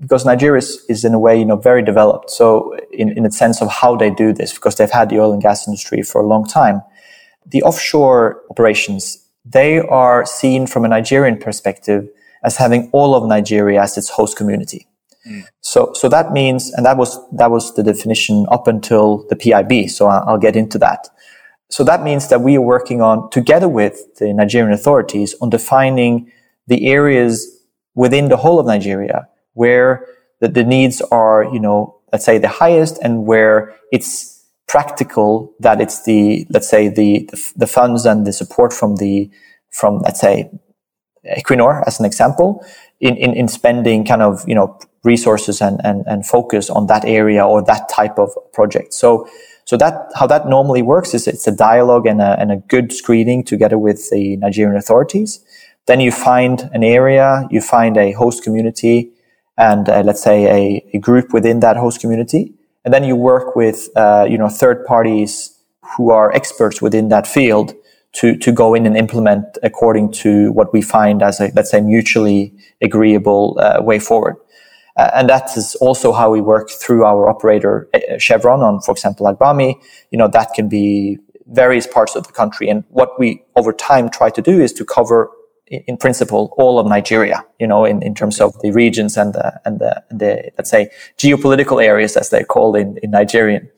because 0.00 0.24
Nigeria 0.24 0.58
is, 0.58 0.84
is, 0.88 1.04
in 1.04 1.14
a 1.14 1.18
way, 1.18 1.36
you 1.36 1.44
know, 1.44 1.56
very 1.56 1.82
developed. 1.82 2.30
So, 2.30 2.76
in 2.92 3.10
in 3.16 3.24
the 3.24 3.32
sense 3.32 3.60
of 3.60 3.68
how 3.68 3.96
they 3.96 4.10
do 4.10 4.32
this, 4.32 4.52
because 4.52 4.76
they've 4.76 4.90
had 4.90 5.10
the 5.10 5.18
oil 5.18 5.32
and 5.32 5.42
gas 5.42 5.66
industry 5.66 6.02
for 6.02 6.20
a 6.20 6.26
long 6.26 6.46
time, 6.46 6.80
the 7.44 7.62
offshore 7.64 8.42
operations 8.50 9.26
they 9.44 9.80
are 9.80 10.24
seen 10.26 10.66
from 10.66 10.84
a 10.84 10.88
Nigerian 10.88 11.36
perspective 11.38 12.08
as 12.44 12.56
having 12.56 12.88
all 12.92 13.14
of 13.14 13.26
Nigeria 13.26 13.82
as 13.82 13.96
its 13.96 14.10
host 14.10 14.36
community. 14.36 14.86
Mm. 15.28 15.44
So, 15.60 15.92
so 15.94 16.08
that 16.08 16.32
means, 16.32 16.72
and 16.72 16.86
that 16.86 16.96
was 16.96 17.18
that 17.32 17.50
was 17.50 17.74
the 17.74 17.82
definition 17.82 18.46
up 18.50 18.66
until 18.66 19.26
the 19.28 19.36
PIB. 19.36 19.90
So, 19.90 20.06
I'll, 20.06 20.30
I'll 20.30 20.38
get 20.38 20.56
into 20.56 20.78
that. 20.78 21.08
So 21.70 21.84
that 21.84 22.02
means 22.02 22.28
that 22.28 22.40
we 22.40 22.56
are 22.56 22.60
working 22.62 23.00
on, 23.00 23.30
together 23.30 23.68
with 23.68 24.16
the 24.16 24.32
Nigerian 24.32 24.72
authorities, 24.72 25.34
on 25.40 25.50
defining 25.50 26.30
the 26.66 26.88
areas 26.88 27.64
within 27.94 28.28
the 28.28 28.36
whole 28.36 28.58
of 28.58 28.66
Nigeria 28.66 29.28
where 29.54 30.06
the, 30.40 30.48
the 30.48 30.64
needs 30.64 31.00
are, 31.12 31.44
you 31.44 31.60
know, 31.60 31.96
let's 32.12 32.24
say 32.24 32.38
the 32.38 32.48
highest 32.48 32.98
and 33.02 33.26
where 33.26 33.76
it's 33.92 34.44
practical 34.66 35.52
that 35.60 35.80
it's 35.80 36.04
the, 36.04 36.46
let's 36.50 36.68
say 36.68 36.88
the, 36.88 37.28
the, 37.30 37.52
the 37.56 37.66
funds 37.66 38.06
and 38.06 38.26
the 38.26 38.32
support 38.32 38.72
from 38.72 38.96
the, 38.96 39.30
from, 39.70 39.98
let's 40.00 40.20
say, 40.20 40.50
Equinor 41.26 41.84
as 41.86 42.00
an 42.00 42.06
example, 42.06 42.64
in, 43.00 43.16
in, 43.16 43.34
in 43.34 43.48
spending 43.48 44.04
kind 44.04 44.22
of, 44.22 44.48
you 44.48 44.54
know, 44.54 44.78
resources 45.02 45.60
and, 45.60 45.80
and, 45.84 46.04
and 46.06 46.26
focus 46.26 46.68
on 46.70 46.86
that 46.86 47.04
area 47.04 47.46
or 47.46 47.62
that 47.64 47.88
type 47.88 48.18
of 48.18 48.30
project. 48.52 48.92
So, 48.92 49.28
so 49.64 49.76
that 49.76 50.10
how 50.16 50.26
that 50.26 50.48
normally 50.48 50.82
works 50.82 51.14
is 51.14 51.26
it's 51.26 51.46
a 51.46 51.52
dialogue 51.52 52.06
and 52.06 52.20
a, 52.20 52.38
and 52.38 52.50
a 52.50 52.56
good 52.56 52.92
screening 52.92 53.44
together 53.44 53.78
with 53.78 54.10
the 54.10 54.36
Nigerian 54.36 54.76
authorities. 54.76 55.40
Then 55.86 56.00
you 56.00 56.12
find 56.12 56.68
an 56.72 56.84
area, 56.84 57.46
you 57.50 57.60
find 57.60 57.96
a 57.96 58.12
host 58.12 58.42
community, 58.42 59.12
and 59.56 59.88
uh, 59.88 60.02
let's 60.04 60.22
say 60.22 60.46
a, 60.46 60.96
a, 60.96 60.98
group 60.98 61.32
within 61.32 61.60
that 61.60 61.76
host 61.76 62.00
community, 62.00 62.54
and 62.84 62.92
then 62.92 63.04
you 63.04 63.16
work 63.16 63.56
with 63.56 63.88
uh, 63.96 64.26
you 64.28 64.38
know 64.38 64.48
third 64.48 64.84
parties 64.86 65.56
who 65.96 66.10
are 66.10 66.32
experts 66.32 66.80
within 66.82 67.08
that 67.08 67.26
field 67.26 67.74
to 68.12 68.36
to 68.36 68.52
go 68.52 68.74
in 68.74 68.86
and 68.86 68.96
implement 68.96 69.58
according 69.62 70.12
to 70.12 70.52
what 70.52 70.72
we 70.72 70.82
find 70.82 71.22
as 71.22 71.40
a 71.40 71.50
let's 71.54 71.70
say 71.70 71.80
mutually 71.80 72.52
agreeable 72.82 73.58
uh, 73.60 73.80
way 73.82 73.98
forward. 73.98 74.36
Uh, 74.96 75.10
and 75.14 75.28
that 75.28 75.56
is 75.56 75.74
also 75.76 76.12
how 76.12 76.30
we 76.30 76.40
work 76.40 76.70
through 76.70 77.04
our 77.04 77.28
operator 77.28 77.88
uh, 77.94 78.18
Chevron 78.18 78.62
on, 78.62 78.80
for 78.80 78.92
example, 78.92 79.26
Agbami. 79.26 79.80
You 80.10 80.18
know, 80.18 80.28
that 80.28 80.52
can 80.54 80.68
be 80.68 81.18
various 81.46 81.86
parts 81.86 82.16
of 82.16 82.26
the 82.26 82.32
country. 82.32 82.68
And 82.68 82.84
what 82.88 83.18
we 83.18 83.42
over 83.56 83.72
time 83.72 84.08
try 84.08 84.30
to 84.30 84.42
do 84.42 84.60
is 84.60 84.72
to 84.74 84.84
cover 84.84 85.30
in 85.70 85.96
principle 85.96 86.52
all 86.58 86.80
of 86.80 86.86
Nigeria, 86.86 87.44
you 87.60 87.66
know, 87.66 87.84
in, 87.84 88.02
in 88.02 88.14
terms 88.14 88.40
of 88.40 88.60
the 88.60 88.72
regions 88.72 89.16
and 89.16 89.34
the, 89.34 89.60
and 89.64 89.78
the, 89.78 90.02
the, 90.10 90.50
let's 90.58 90.70
say, 90.70 90.90
geopolitical 91.16 91.82
areas 91.82 92.16
as 92.16 92.30
they're 92.30 92.44
called 92.44 92.76
in, 92.76 92.98
in 93.02 93.12
Nigerian. 93.12 93.70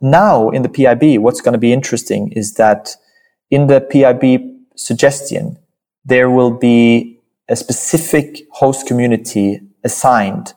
Now 0.00 0.50
in 0.50 0.62
the 0.62 0.68
PIB, 0.68 1.22
what's 1.22 1.40
going 1.40 1.52
to 1.52 1.58
be 1.58 1.72
interesting 1.72 2.32
is 2.32 2.54
that 2.54 2.96
in 3.50 3.68
the 3.68 3.80
PIB 3.80 4.54
suggestion, 4.76 5.56
there 6.04 6.28
will 6.28 6.50
be 6.50 7.20
a 7.48 7.54
specific 7.54 8.46
host 8.50 8.86
community 8.86 9.60
assigned 9.84 10.54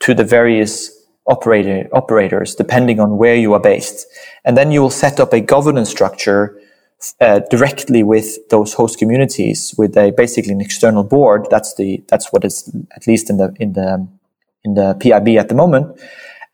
to 0.00 0.14
the 0.14 0.24
various 0.24 0.90
operator, 1.26 1.88
operators 1.92 2.54
depending 2.54 2.98
on 2.98 3.16
where 3.16 3.36
you 3.36 3.52
are 3.54 3.60
based. 3.60 4.06
And 4.44 4.56
then 4.56 4.72
you 4.72 4.80
will 4.80 4.90
set 4.90 5.20
up 5.20 5.32
a 5.32 5.40
governance 5.40 5.90
structure 5.90 6.58
uh, 7.20 7.40
directly 7.50 8.02
with 8.02 8.48
those 8.48 8.74
host 8.74 8.98
communities 8.98 9.74
with 9.78 9.96
a 9.96 10.10
basically 10.10 10.52
an 10.52 10.60
external 10.60 11.04
board. 11.04 11.46
That's 11.50 11.74
the 11.76 12.02
that's 12.08 12.32
what 12.32 12.44
is 12.44 12.70
at 12.94 13.06
least 13.06 13.30
in 13.30 13.38
the 13.38 13.54
in 13.58 13.72
the 13.72 14.06
in 14.64 14.74
the 14.74 14.94
PIB 14.94 15.38
at 15.38 15.48
the 15.48 15.54
moment. 15.54 15.98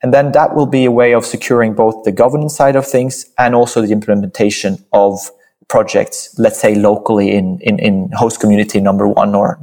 And 0.03 0.13
then 0.13 0.31
that 0.33 0.55
will 0.55 0.67
be 0.67 0.85
a 0.85 0.91
way 0.91 1.13
of 1.13 1.25
securing 1.25 1.73
both 1.73 2.03
the 2.03 2.11
governance 2.11 2.55
side 2.55 2.75
of 2.75 2.85
things 2.85 3.25
and 3.37 3.55
also 3.55 3.81
the 3.81 3.91
implementation 3.91 4.77
of 4.93 5.31
projects, 5.67 6.33
let's 6.37 6.59
say 6.59 6.75
locally 6.75 7.31
in, 7.31 7.59
in, 7.61 7.79
in 7.79 8.11
host 8.11 8.39
community 8.39 8.79
number 8.79 9.07
one 9.07 9.35
or, 9.35 9.59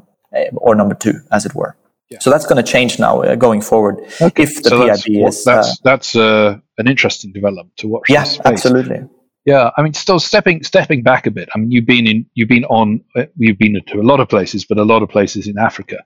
or 0.56 0.74
number 0.74 0.94
two, 0.94 1.14
as 1.30 1.46
it 1.46 1.54
were. 1.54 1.76
Yeah. 2.10 2.18
So 2.20 2.30
that's 2.30 2.46
going 2.46 2.62
to 2.62 2.70
change 2.70 2.98
now 2.98 3.22
uh, 3.22 3.34
going 3.34 3.60
forward. 3.60 4.00
Okay. 4.20 4.42
If 4.42 4.62
the 4.62 4.68
so 4.68 4.78
PIB 4.80 4.88
that's, 4.88 5.38
is 5.38 5.44
that's 5.44 5.68
uh, 5.68 5.74
that's 5.82 6.16
uh, 6.16 6.58
an 6.78 6.88
interesting 6.88 7.32
development 7.32 7.76
to 7.78 7.88
watch. 7.88 8.08
Yeah, 8.08 8.26
absolutely. 8.44 9.08
Yeah, 9.44 9.70
I 9.76 9.82
mean, 9.82 9.92
still 9.92 10.18
stepping 10.18 10.62
stepping 10.62 11.02
back 11.02 11.26
a 11.26 11.30
bit. 11.30 11.48
I 11.54 11.58
mean, 11.58 11.70
you've 11.70 11.86
been 11.86 12.06
in 12.06 12.26
you've 12.34 12.48
been 12.48 12.64
on 12.66 13.04
uh, 13.14 13.24
you've 13.36 13.58
been 13.58 13.80
to 13.88 14.00
a 14.00 14.02
lot 14.02 14.20
of 14.20 14.28
places, 14.28 14.64
but 14.64 14.78
a 14.78 14.84
lot 14.84 15.02
of 15.02 15.08
places 15.10 15.46
in 15.46 15.58
Africa, 15.58 16.02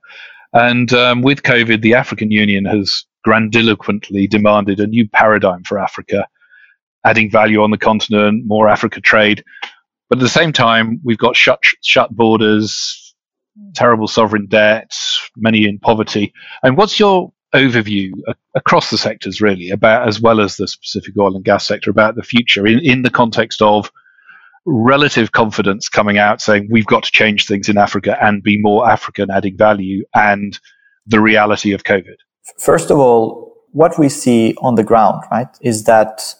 and 0.53 0.91
um, 0.93 1.21
with 1.21 1.43
COVID, 1.43 1.81
the 1.81 1.93
African 1.93 2.31
Union 2.31 2.65
has 2.65 3.05
grandiloquently 3.23 4.27
demanded 4.27 4.79
a 4.79 4.87
new 4.87 5.07
paradigm 5.07 5.63
for 5.63 5.79
Africa, 5.79 6.27
adding 7.05 7.31
value 7.31 7.61
on 7.61 7.71
the 7.71 7.77
continent, 7.77 8.45
more 8.45 8.67
Africa 8.67 8.99
trade. 8.99 9.43
But 10.09 10.17
at 10.17 10.21
the 10.21 10.29
same 10.29 10.51
time, 10.51 10.99
we've 11.03 11.17
got 11.17 11.37
shut 11.37 11.61
shut 11.81 12.11
borders, 12.11 13.08
terrible 13.75 14.07
sovereign 14.07 14.47
debt, 14.47 14.95
many 15.35 15.65
in 15.65 15.79
poverty. 15.79 16.33
And 16.63 16.77
what's 16.77 16.99
your 16.99 17.31
overview 17.53 18.11
across 18.55 18.89
the 18.89 18.97
sectors, 18.97 19.41
really, 19.41 19.69
about 19.69 20.07
as 20.07 20.21
well 20.21 20.39
as 20.39 20.57
the 20.57 20.67
specific 20.67 21.15
oil 21.17 21.35
and 21.35 21.43
gas 21.43 21.65
sector, 21.65 21.89
about 21.89 22.15
the 22.15 22.23
future 22.23 22.67
in, 22.67 22.79
in 22.79 23.01
the 23.01 23.09
context 23.09 23.61
of 23.61 23.91
relative 24.65 25.31
confidence 25.31 25.89
coming 25.89 26.17
out 26.17 26.41
saying 26.41 26.67
we've 26.69 26.85
got 26.85 27.03
to 27.03 27.11
change 27.11 27.47
things 27.47 27.69
in 27.69 27.77
Africa 27.77 28.17
and 28.21 28.43
be 28.43 28.61
more 28.61 28.89
African, 28.89 29.31
adding 29.31 29.57
value, 29.57 30.03
and 30.13 30.59
the 31.07 31.19
reality 31.19 31.71
of 31.73 31.83
COVID? 31.83 32.17
First 32.59 32.91
of 32.91 32.97
all, 32.97 33.55
what 33.71 33.97
we 33.97 34.09
see 34.09 34.55
on 34.59 34.75
the 34.75 34.83
ground, 34.83 35.23
right, 35.31 35.47
is 35.61 35.85
that 35.85 36.35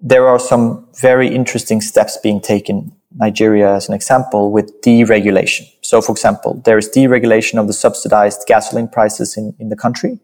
there 0.00 0.26
are 0.26 0.38
some 0.38 0.86
very 1.00 1.34
interesting 1.34 1.80
steps 1.80 2.18
being 2.22 2.40
taken. 2.40 2.94
Nigeria, 3.16 3.74
as 3.74 3.88
an 3.88 3.94
example, 3.94 4.50
with 4.50 4.80
deregulation. 4.82 5.66
So, 5.94 6.00
for 6.00 6.10
example, 6.10 6.60
there 6.64 6.76
is 6.76 6.88
deregulation 6.88 7.56
of 7.56 7.68
the 7.68 7.72
subsidized 7.72 8.48
gasoline 8.48 8.88
prices 8.88 9.36
in, 9.36 9.54
in 9.60 9.68
the 9.68 9.76
country. 9.76 10.18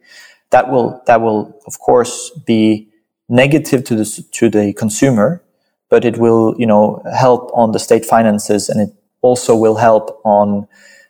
That 0.50 0.68
will 0.68 1.00
that 1.06 1.20
will 1.20 1.56
of 1.64 1.78
course 1.78 2.32
be 2.44 2.88
negative 3.28 3.84
to 3.84 3.94
the 3.94 4.24
to 4.32 4.50
the 4.50 4.72
consumer, 4.72 5.44
but 5.88 6.04
it 6.04 6.18
will 6.18 6.56
you 6.58 6.66
know 6.66 7.00
help 7.14 7.52
on 7.54 7.70
the 7.70 7.78
state 7.78 8.04
finances, 8.04 8.68
and 8.68 8.80
it 8.80 8.92
also 9.22 9.54
will 9.54 9.76
help 9.76 10.20
on 10.24 10.66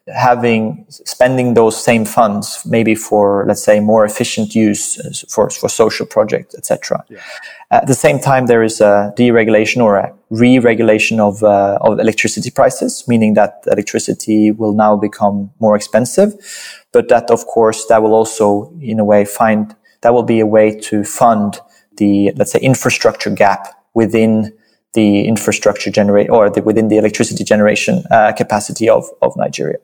having 0.08 0.84
spending 0.88 1.54
those 1.54 1.82
same 1.82 2.04
funds 2.04 2.62
maybe 2.66 2.94
for 2.94 3.44
let's 3.46 3.62
say 3.62 3.80
more 3.80 4.04
efficient 4.04 4.54
use 4.54 5.24
for, 5.32 5.50
for 5.50 5.68
social 5.68 6.06
projects 6.06 6.54
etc 6.54 7.04
yeah. 7.08 7.20
at 7.70 7.86
the 7.86 7.94
same 7.94 8.18
time 8.18 8.46
there 8.46 8.62
is 8.62 8.80
a 8.80 9.12
deregulation 9.16 9.82
or 9.82 9.96
a 9.96 10.12
re-regulation 10.30 11.20
of, 11.20 11.42
uh, 11.42 11.78
of 11.82 11.98
electricity 12.00 12.50
prices 12.50 13.04
meaning 13.06 13.34
that 13.34 13.62
electricity 13.66 14.50
will 14.50 14.72
now 14.72 14.96
become 14.96 15.50
more 15.60 15.76
expensive 15.76 16.32
but 16.92 17.08
that 17.08 17.30
of 17.30 17.46
course 17.46 17.86
that 17.86 18.02
will 18.02 18.14
also 18.14 18.72
in 18.80 18.98
a 18.98 19.04
way 19.04 19.24
find 19.24 19.76
that 20.00 20.12
will 20.14 20.22
be 20.22 20.40
a 20.40 20.46
way 20.46 20.76
to 20.78 21.04
fund 21.04 21.60
the 21.98 22.32
let's 22.36 22.52
say 22.52 22.60
infrastructure 22.60 23.30
gap 23.30 23.68
within 23.94 24.52
the 24.92 25.26
infrastructure 25.26 25.90
generate 25.90 26.30
or 26.30 26.50
the, 26.50 26.62
within 26.62 26.88
the 26.88 26.96
electricity 26.96 27.44
generation 27.44 28.02
uh, 28.10 28.32
capacity 28.32 28.88
of, 28.88 29.04
of 29.22 29.36
Nigeria. 29.36 29.78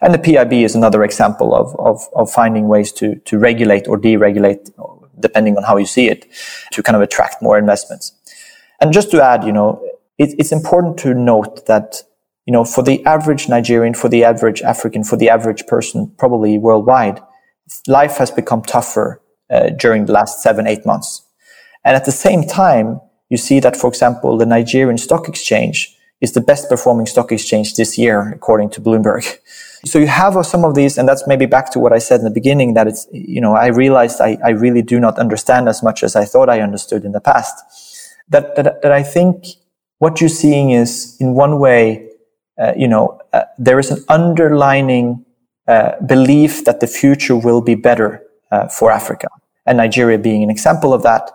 And 0.00 0.14
the 0.14 0.18
PIB 0.18 0.52
is 0.52 0.74
another 0.74 1.02
example 1.02 1.54
of, 1.54 1.74
of, 1.78 2.00
of 2.14 2.30
finding 2.30 2.68
ways 2.68 2.92
to, 2.92 3.16
to 3.16 3.38
regulate 3.38 3.88
or 3.88 3.98
deregulate, 3.98 4.70
depending 5.20 5.56
on 5.56 5.62
how 5.62 5.76
you 5.76 5.86
see 5.86 6.08
it, 6.08 6.26
to 6.72 6.82
kind 6.82 6.96
of 6.96 7.02
attract 7.02 7.42
more 7.42 7.58
investments. 7.58 8.12
And 8.80 8.92
just 8.92 9.10
to 9.12 9.22
add, 9.22 9.44
you 9.44 9.52
know, 9.52 9.82
it, 10.18 10.34
it's 10.38 10.52
important 10.52 10.98
to 10.98 11.14
note 11.14 11.66
that, 11.66 12.02
you 12.46 12.52
know, 12.52 12.64
for 12.64 12.82
the 12.82 13.04
average 13.04 13.48
Nigerian, 13.48 13.94
for 13.94 14.08
the 14.08 14.24
average 14.24 14.62
African, 14.62 15.04
for 15.04 15.16
the 15.16 15.30
average 15.30 15.66
person, 15.66 16.12
probably 16.18 16.58
worldwide, 16.58 17.20
life 17.86 18.16
has 18.18 18.30
become 18.30 18.62
tougher 18.62 19.20
uh, 19.50 19.70
during 19.70 20.06
the 20.06 20.12
last 20.12 20.42
seven, 20.42 20.66
eight 20.66 20.84
months. 20.86 21.22
And 21.84 21.96
at 21.96 22.04
the 22.04 22.12
same 22.12 22.46
time, 22.46 23.00
you 23.28 23.36
see 23.36 23.60
that, 23.60 23.76
for 23.76 23.88
example, 23.88 24.36
the 24.36 24.46
Nigerian 24.46 24.98
stock 24.98 25.28
exchange 25.28 25.96
is 26.20 26.32
the 26.32 26.40
best 26.40 26.68
performing 26.68 27.06
stock 27.06 27.32
exchange 27.32 27.74
this 27.74 27.98
year, 27.98 28.32
according 28.32 28.70
to 28.70 28.80
Bloomberg. 28.80 29.38
So 29.84 29.98
you 29.98 30.06
have 30.06 30.44
some 30.46 30.64
of 30.64 30.74
these, 30.74 30.98
and 30.98 31.08
that's 31.08 31.26
maybe 31.26 31.46
back 31.46 31.70
to 31.72 31.78
what 31.78 31.92
I 31.92 31.98
said 31.98 32.20
in 32.20 32.24
the 32.24 32.30
beginning 32.30 32.74
that 32.74 32.86
it's, 32.86 33.06
you 33.12 33.40
know, 33.40 33.54
I 33.54 33.66
realized 33.66 34.20
I, 34.20 34.38
I 34.44 34.50
really 34.50 34.82
do 34.82 34.98
not 34.98 35.18
understand 35.18 35.68
as 35.68 35.82
much 35.82 36.02
as 36.02 36.16
I 36.16 36.24
thought 36.24 36.48
I 36.48 36.60
understood 36.60 37.04
in 37.04 37.12
the 37.12 37.20
past. 37.20 37.54
That, 38.28 38.56
that, 38.56 38.82
that 38.82 38.92
I 38.92 39.02
think 39.02 39.44
what 39.98 40.20
you're 40.20 40.30
seeing 40.30 40.70
is 40.70 41.16
in 41.20 41.34
one 41.34 41.58
way, 41.58 42.08
uh, 42.58 42.72
you 42.76 42.88
know, 42.88 43.20
uh, 43.32 43.42
there 43.58 43.78
is 43.78 43.90
an 43.90 44.04
underlining 44.08 45.24
uh, 45.68 46.00
belief 46.06 46.64
that 46.64 46.80
the 46.80 46.86
future 46.86 47.36
will 47.36 47.60
be 47.60 47.74
better 47.74 48.22
uh, 48.50 48.68
for 48.68 48.90
Africa 48.90 49.28
and 49.66 49.78
Nigeria 49.78 50.18
being 50.18 50.42
an 50.42 50.50
example 50.50 50.94
of 50.94 51.02
that. 51.02 51.30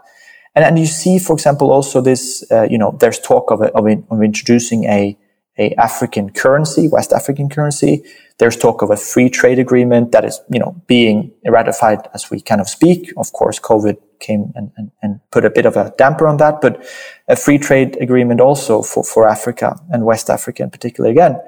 And, 0.56 0.66
and 0.66 0.80
you 0.80 0.86
see, 0.86 1.20
for 1.20 1.34
example, 1.34 1.72
also 1.72 2.02
this, 2.02 2.44
uh, 2.52 2.64
you 2.64 2.78
know, 2.78 2.98
there's 3.00 3.20
talk 3.20 3.52
of, 3.52 3.62
of, 3.62 3.86
of 3.86 4.24
introducing 4.24 4.86
a, 4.86 5.18
a 5.58 5.74
African 5.76 6.30
currency, 6.32 6.88
West 6.88 7.12
African 7.14 7.50
currency. 7.50 8.04
There's 8.40 8.56
talk 8.56 8.82
of 8.82 8.90
a 8.90 8.98
free 8.98 9.30
trade 9.30 9.60
agreement 9.60 10.12
that 10.12 10.26
is, 10.26 10.40
you 10.50 10.60
know, 10.60 10.82
being 10.88 11.32
ratified 11.46 12.00
as 12.14 12.32
we 12.32 12.42
kind 12.42 12.62
of 12.62 12.68
speak. 12.68 13.14
Of 13.18 13.34
course, 13.34 13.60
COVID 13.60 13.98
came 14.20 14.52
and, 14.56 14.72
and, 14.78 14.92
and 15.02 15.20
put 15.32 15.46
a 15.46 15.50
bit 15.50 15.66
of 15.66 15.78
a 15.78 15.94
damper 15.98 16.28
on 16.28 16.38
that, 16.38 16.62
but 16.62 16.84
a 17.28 17.36
free 17.36 17.58
trade 17.58 17.98
agreement 18.02 18.42
also 18.42 18.82
for, 18.82 19.04
for 19.04 19.28
Africa 19.28 19.80
and 19.92 20.06
West 20.06 20.30
Africa 20.30 20.64
in 20.64 20.70
particular 20.70 21.10
again. 21.10 21.40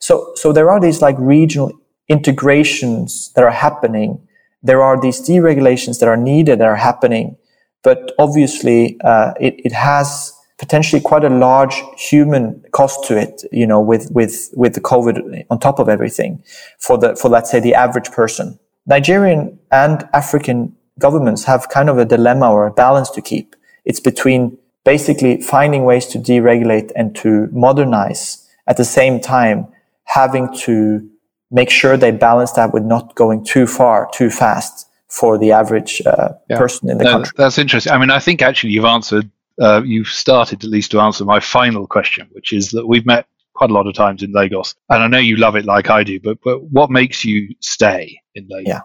So, 0.00 0.32
so 0.34 0.52
there 0.52 0.70
are 0.70 0.80
these 0.80 1.00
like 1.00 1.16
regional 1.18 1.72
integrations 2.08 3.32
that 3.34 3.44
are 3.44 3.50
happening. 3.50 4.26
There 4.62 4.82
are 4.82 5.00
these 5.00 5.20
deregulations 5.20 6.00
that 6.00 6.08
are 6.08 6.16
needed 6.16 6.58
that 6.58 6.68
are 6.68 6.76
happening 6.76 7.36
but 7.82 8.12
obviously, 8.18 9.00
uh, 9.02 9.34
it, 9.40 9.60
it 9.64 9.72
has 9.72 10.32
potentially 10.62 11.02
quite 11.02 11.24
a 11.24 11.28
large 11.28 11.82
human 11.96 12.64
cost 12.70 13.04
to 13.08 13.18
it, 13.18 13.42
you 13.50 13.66
know, 13.66 13.80
with, 13.80 14.08
with, 14.12 14.48
with 14.54 14.74
the 14.74 14.80
COVID 14.80 15.44
on 15.50 15.58
top 15.58 15.80
of 15.80 15.88
everything 15.88 16.40
for 16.78 16.96
the, 16.96 17.16
for 17.16 17.28
let's 17.28 17.50
say 17.50 17.58
the 17.58 17.74
average 17.74 18.12
person. 18.12 18.56
Nigerian 18.86 19.58
and 19.72 20.08
African 20.14 20.76
governments 21.00 21.42
have 21.44 21.68
kind 21.68 21.90
of 21.90 21.98
a 21.98 22.04
dilemma 22.04 22.48
or 22.48 22.64
a 22.64 22.70
balance 22.70 23.10
to 23.10 23.20
keep. 23.20 23.56
It's 23.84 23.98
between 23.98 24.56
basically 24.84 25.42
finding 25.42 25.82
ways 25.82 26.06
to 26.06 26.18
deregulate 26.18 26.92
and 26.94 27.12
to 27.16 27.48
modernize 27.50 28.48
at 28.68 28.76
the 28.76 28.84
same 28.84 29.18
time 29.18 29.66
having 30.04 30.46
to 30.58 31.08
make 31.50 31.70
sure 31.70 31.96
they 31.96 32.12
balance 32.12 32.52
that 32.52 32.72
with 32.72 32.84
not 32.84 33.16
going 33.16 33.44
too 33.44 33.66
far, 33.66 34.08
too 34.14 34.30
fast 34.30 34.88
for 35.08 35.38
the 35.38 35.50
average 35.50 36.00
uh, 36.06 36.28
yeah. 36.48 36.56
person 36.56 36.88
in 36.88 36.98
the 36.98 37.04
no, 37.04 37.12
country. 37.14 37.32
That's 37.36 37.58
interesting. 37.58 37.92
I 37.92 37.98
mean, 37.98 38.10
I 38.10 38.20
think 38.20 38.42
actually 38.42 38.74
you've 38.74 38.84
answered, 38.84 39.28
uh, 39.62 39.82
you've 39.84 40.08
started 40.08 40.64
at 40.64 40.70
least 40.70 40.90
to 40.90 41.00
answer 41.00 41.24
my 41.24 41.40
final 41.40 41.86
question, 41.86 42.28
which 42.32 42.52
is 42.52 42.70
that 42.70 42.86
we've 42.86 43.06
met 43.06 43.26
quite 43.54 43.70
a 43.70 43.72
lot 43.72 43.86
of 43.86 43.94
times 43.94 44.22
in 44.22 44.32
Lagos, 44.32 44.74
and 44.88 45.02
I 45.02 45.06
know 45.06 45.18
you 45.18 45.36
love 45.36 45.56
it 45.56 45.64
like 45.64 45.90
I 45.90 46.04
do. 46.04 46.20
But 46.20 46.38
but 46.42 46.64
what 46.64 46.90
makes 46.90 47.24
you 47.24 47.54
stay 47.60 48.20
in 48.34 48.46
Lagos? 48.48 48.68
Yeah. 48.68 48.80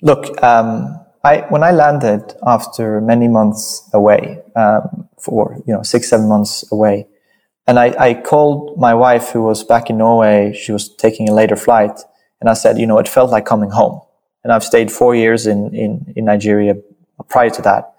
Look, 0.00 0.42
um, 0.42 0.98
I 1.24 1.42
when 1.48 1.62
I 1.62 1.72
landed 1.72 2.34
after 2.46 3.00
many 3.00 3.28
months 3.28 3.88
away, 3.92 4.40
um, 4.56 5.08
for 5.20 5.62
you 5.66 5.74
know 5.74 5.82
six 5.82 6.08
seven 6.08 6.28
months 6.28 6.64
away, 6.72 7.06
and 7.66 7.78
I, 7.78 7.94
I 7.98 8.14
called 8.14 8.78
my 8.78 8.94
wife 8.94 9.30
who 9.30 9.42
was 9.42 9.62
back 9.64 9.90
in 9.90 9.98
Norway. 9.98 10.52
She 10.52 10.72
was 10.72 10.88
taking 10.96 11.28
a 11.28 11.34
later 11.34 11.56
flight, 11.56 12.00
and 12.40 12.48
I 12.48 12.54
said, 12.54 12.78
you 12.78 12.86
know, 12.86 12.98
it 12.98 13.08
felt 13.08 13.30
like 13.30 13.44
coming 13.44 13.70
home 13.70 14.00
and 14.44 14.52
I've 14.52 14.64
stayed 14.64 14.90
four 14.90 15.14
years 15.14 15.46
in, 15.46 15.74
in, 15.74 16.12
in 16.16 16.24
Nigeria 16.24 16.74
prior 17.28 17.50
to 17.50 17.62
that. 17.62 17.94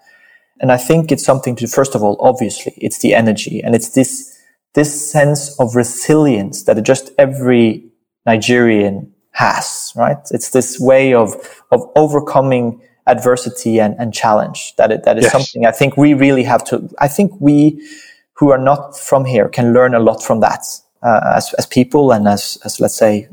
And 0.60 0.70
I 0.70 0.76
think 0.76 1.10
it's 1.10 1.24
something 1.24 1.56
to, 1.56 1.66
first 1.66 1.94
of 1.94 2.02
all, 2.02 2.16
obviously, 2.20 2.74
it's 2.76 3.00
the 3.00 3.14
energy 3.14 3.60
and 3.62 3.74
it's 3.74 3.90
this, 3.90 4.36
this 4.74 5.10
sense 5.10 5.58
of 5.60 5.74
resilience 5.74 6.64
that 6.64 6.82
just 6.84 7.10
every 7.18 7.84
Nigerian 8.26 9.12
has, 9.32 9.92
right? 9.96 10.18
It's 10.30 10.50
this 10.50 10.78
way 10.78 11.12
of, 11.12 11.34
of 11.70 11.82
overcoming 11.96 12.80
adversity 13.06 13.80
and, 13.80 13.94
and 13.98 14.14
challenge 14.14 14.74
that, 14.76 14.90
it, 14.90 15.04
that 15.04 15.18
is 15.18 15.24
yes. 15.24 15.32
something 15.32 15.66
I 15.66 15.72
think 15.72 15.96
we 15.96 16.14
really 16.14 16.44
have 16.44 16.64
to, 16.64 16.88
I 16.98 17.08
think 17.08 17.32
we 17.40 17.86
who 18.34 18.50
are 18.50 18.58
not 18.58 18.96
from 18.96 19.24
here 19.24 19.48
can 19.48 19.72
learn 19.72 19.94
a 19.94 20.00
lot 20.00 20.22
from 20.22 20.40
that 20.40 20.64
uh, 21.02 21.32
as, 21.36 21.52
as 21.54 21.66
people 21.66 22.12
and 22.12 22.26
as, 22.26 22.58
as 22.64 22.80
let's 22.80 22.94
say, 22.94 23.28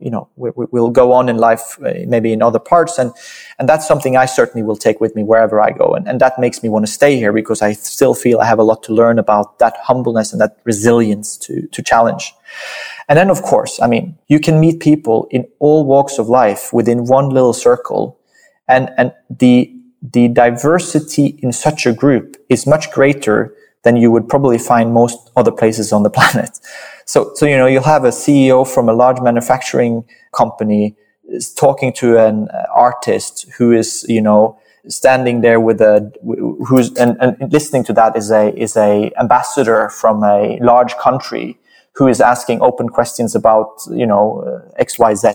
you 0.00 0.10
know 0.10 0.28
we, 0.36 0.50
will 0.56 0.90
go 0.90 1.12
on 1.12 1.28
in 1.28 1.36
life 1.36 1.78
uh, 1.84 1.92
maybe 2.06 2.32
in 2.32 2.42
other 2.42 2.58
parts 2.58 2.98
and 2.98 3.12
and 3.58 3.68
that's 3.68 3.86
something 3.86 4.16
i 4.16 4.24
certainly 4.24 4.62
will 4.62 4.76
take 4.76 5.00
with 5.00 5.14
me 5.14 5.22
wherever 5.22 5.60
i 5.60 5.70
go 5.70 5.94
and, 5.94 6.08
and 6.08 6.20
that 6.20 6.38
makes 6.38 6.62
me 6.62 6.68
want 6.68 6.84
to 6.84 6.90
stay 6.90 7.16
here 7.16 7.32
because 7.32 7.62
i 7.62 7.72
still 7.72 8.14
feel 8.14 8.40
i 8.40 8.44
have 8.44 8.58
a 8.58 8.62
lot 8.62 8.82
to 8.82 8.92
learn 8.92 9.18
about 9.18 9.58
that 9.58 9.76
humbleness 9.82 10.32
and 10.32 10.40
that 10.40 10.58
resilience 10.64 11.36
to 11.36 11.66
to 11.68 11.82
challenge 11.82 12.32
and 13.08 13.18
then 13.18 13.30
of 13.30 13.42
course 13.42 13.80
i 13.80 13.86
mean 13.86 14.16
you 14.28 14.40
can 14.40 14.58
meet 14.58 14.80
people 14.80 15.28
in 15.30 15.46
all 15.58 15.84
walks 15.84 16.18
of 16.18 16.28
life 16.28 16.72
within 16.72 17.04
one 17.04 17.28
little 17.28 17.52
circle 17.52 18.18
and 18.68 18.90
and 18.96 19.12
the 19.28 19.74
the 20.02 20.28
diversity 20.28 21.38
in 21.42 21.52
such 21.52 21.86
a 21.86 21.92
group 21.92 22.36
is 22.48 22.66
much 22.66 22.90
greater 22.90 23.54
than 23.82 23.96
you 23.96 24.10
would 24.10 24.28
probably 24.28 24.58
find 24.58 24.92
most 24.92 25.30
other 25.36 25.52
places 25.52 25.92
on 25.92 26.02
the 26.02 26.10
planet. 26.18 26.58
So, 27.10 27.32
so 27.34 27.44
you 27.44 27.56
know, 27.56 27.66
you'll 27.66 27.82
have 27.96 28.04
a 28.04 28.10
CEO 28.10 28.64
from 28.64 28.88
a 28.88 28.92
large 28.92 29.20
manufacturing 29.20 30.04
company 30.32 30.94
is 31.24 31.52
talking 31.52 31.92
to 31.94 32.24
an 32.24 32.48
artist 32.72 33.46
who 33.58 33.72
is, 33.72 34.06
you 34.08 34.22
know, 34.22 34.56
standing 34.86 35.40
there 35.40 35.58
with 35.58 35.80
a 35.80 36.12
who's 36.68 36.94
and, 36.94 37.16
and 37.20 37.52
listening 37.52 37.82
to 37.84 37.92
that 37.94 38.16
is 38.16 38.30
a 38.30 38.54
is 38.56 38.76
a 38.76 39.10
ambassador 39.18 39.88
from 39.88 40.22
a 40.22 40.56
large 40.62 40.96
country 40.98 41.58
who 41.94 42.06
is 42.06 42.20
asking 42.20 42.62
open 42.62 42.88
questions 42.88 43.34
about 43.34 43.70
you 43.90 44.06
know 44.06 44.24
uh, 44.46 44.70
X 44.78 44.96
Y 44.96 45.12
Z 45.16 45.32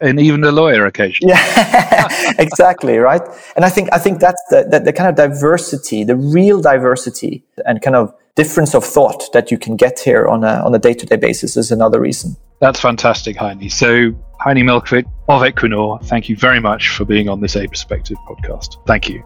and 0.00 0.20
even 0.20 0.44
a 0.44 0.52
lawyer 0.52 0.86
occasionally. 0.86 1.34
Yeah, 1.34 2.34
exactly, 2.38 2.96
right. 2.98 3.22
And 3.56 3.64
I 3.64 3.68
think 3.68 3.88
I 3.92 3.98
think 3.98 4.20
that's 4.20 4.42
the, 4.48 4.64
the, 4.70 4.78
the 4.78 4.92
kind 4.92 5.10
of 5.10 5.16
diversity, 5.16 6.04
the 6.04 6.16
real 6.16 6.60
diversity, 6.60 7.42
and 7.66 7.82
kind 7.82 7.96
of 7.96 8.14
difference 8.36 8.74
of 8.74 8.84
thought 8.84 9.32
that 9.32 9.50
you 9.50 9.58
can 9.58 9.76
get 9.76 10.00
here 10.00 10.26
on 10.26 10.44
a 10.44 10.62
on 10.64 10.74
a 10.74 10.78
day 10.78 10.94
to 10.94 11.06
day 11.06 11.16
basis 11.16 11.56
is 11.56 11.70
another 11.70 12.00
reason. 12.00 12.36
That's 12.60 12.80
fantastic, 12.80 13.36
Heini. 13.36 13.70
So 13.70 14.12
Heini 14.44 14.62
Melkvist 14.62 15.10
of 15.28 15.42
Equinor, 15.42 16.04
thank 16.04 16.28
you 16.28 16.36
very 16.36 16.60
much 16.60 16.88
for 16.88 17.04
being 17.04 17.28
on 17.28 17.40
this 17.40 17.56
A 17.56 17.66
Perspective 17.66 18.16
podcast. 18.28 18.76
Thank 18.86 19.08
you. 19.08 19.22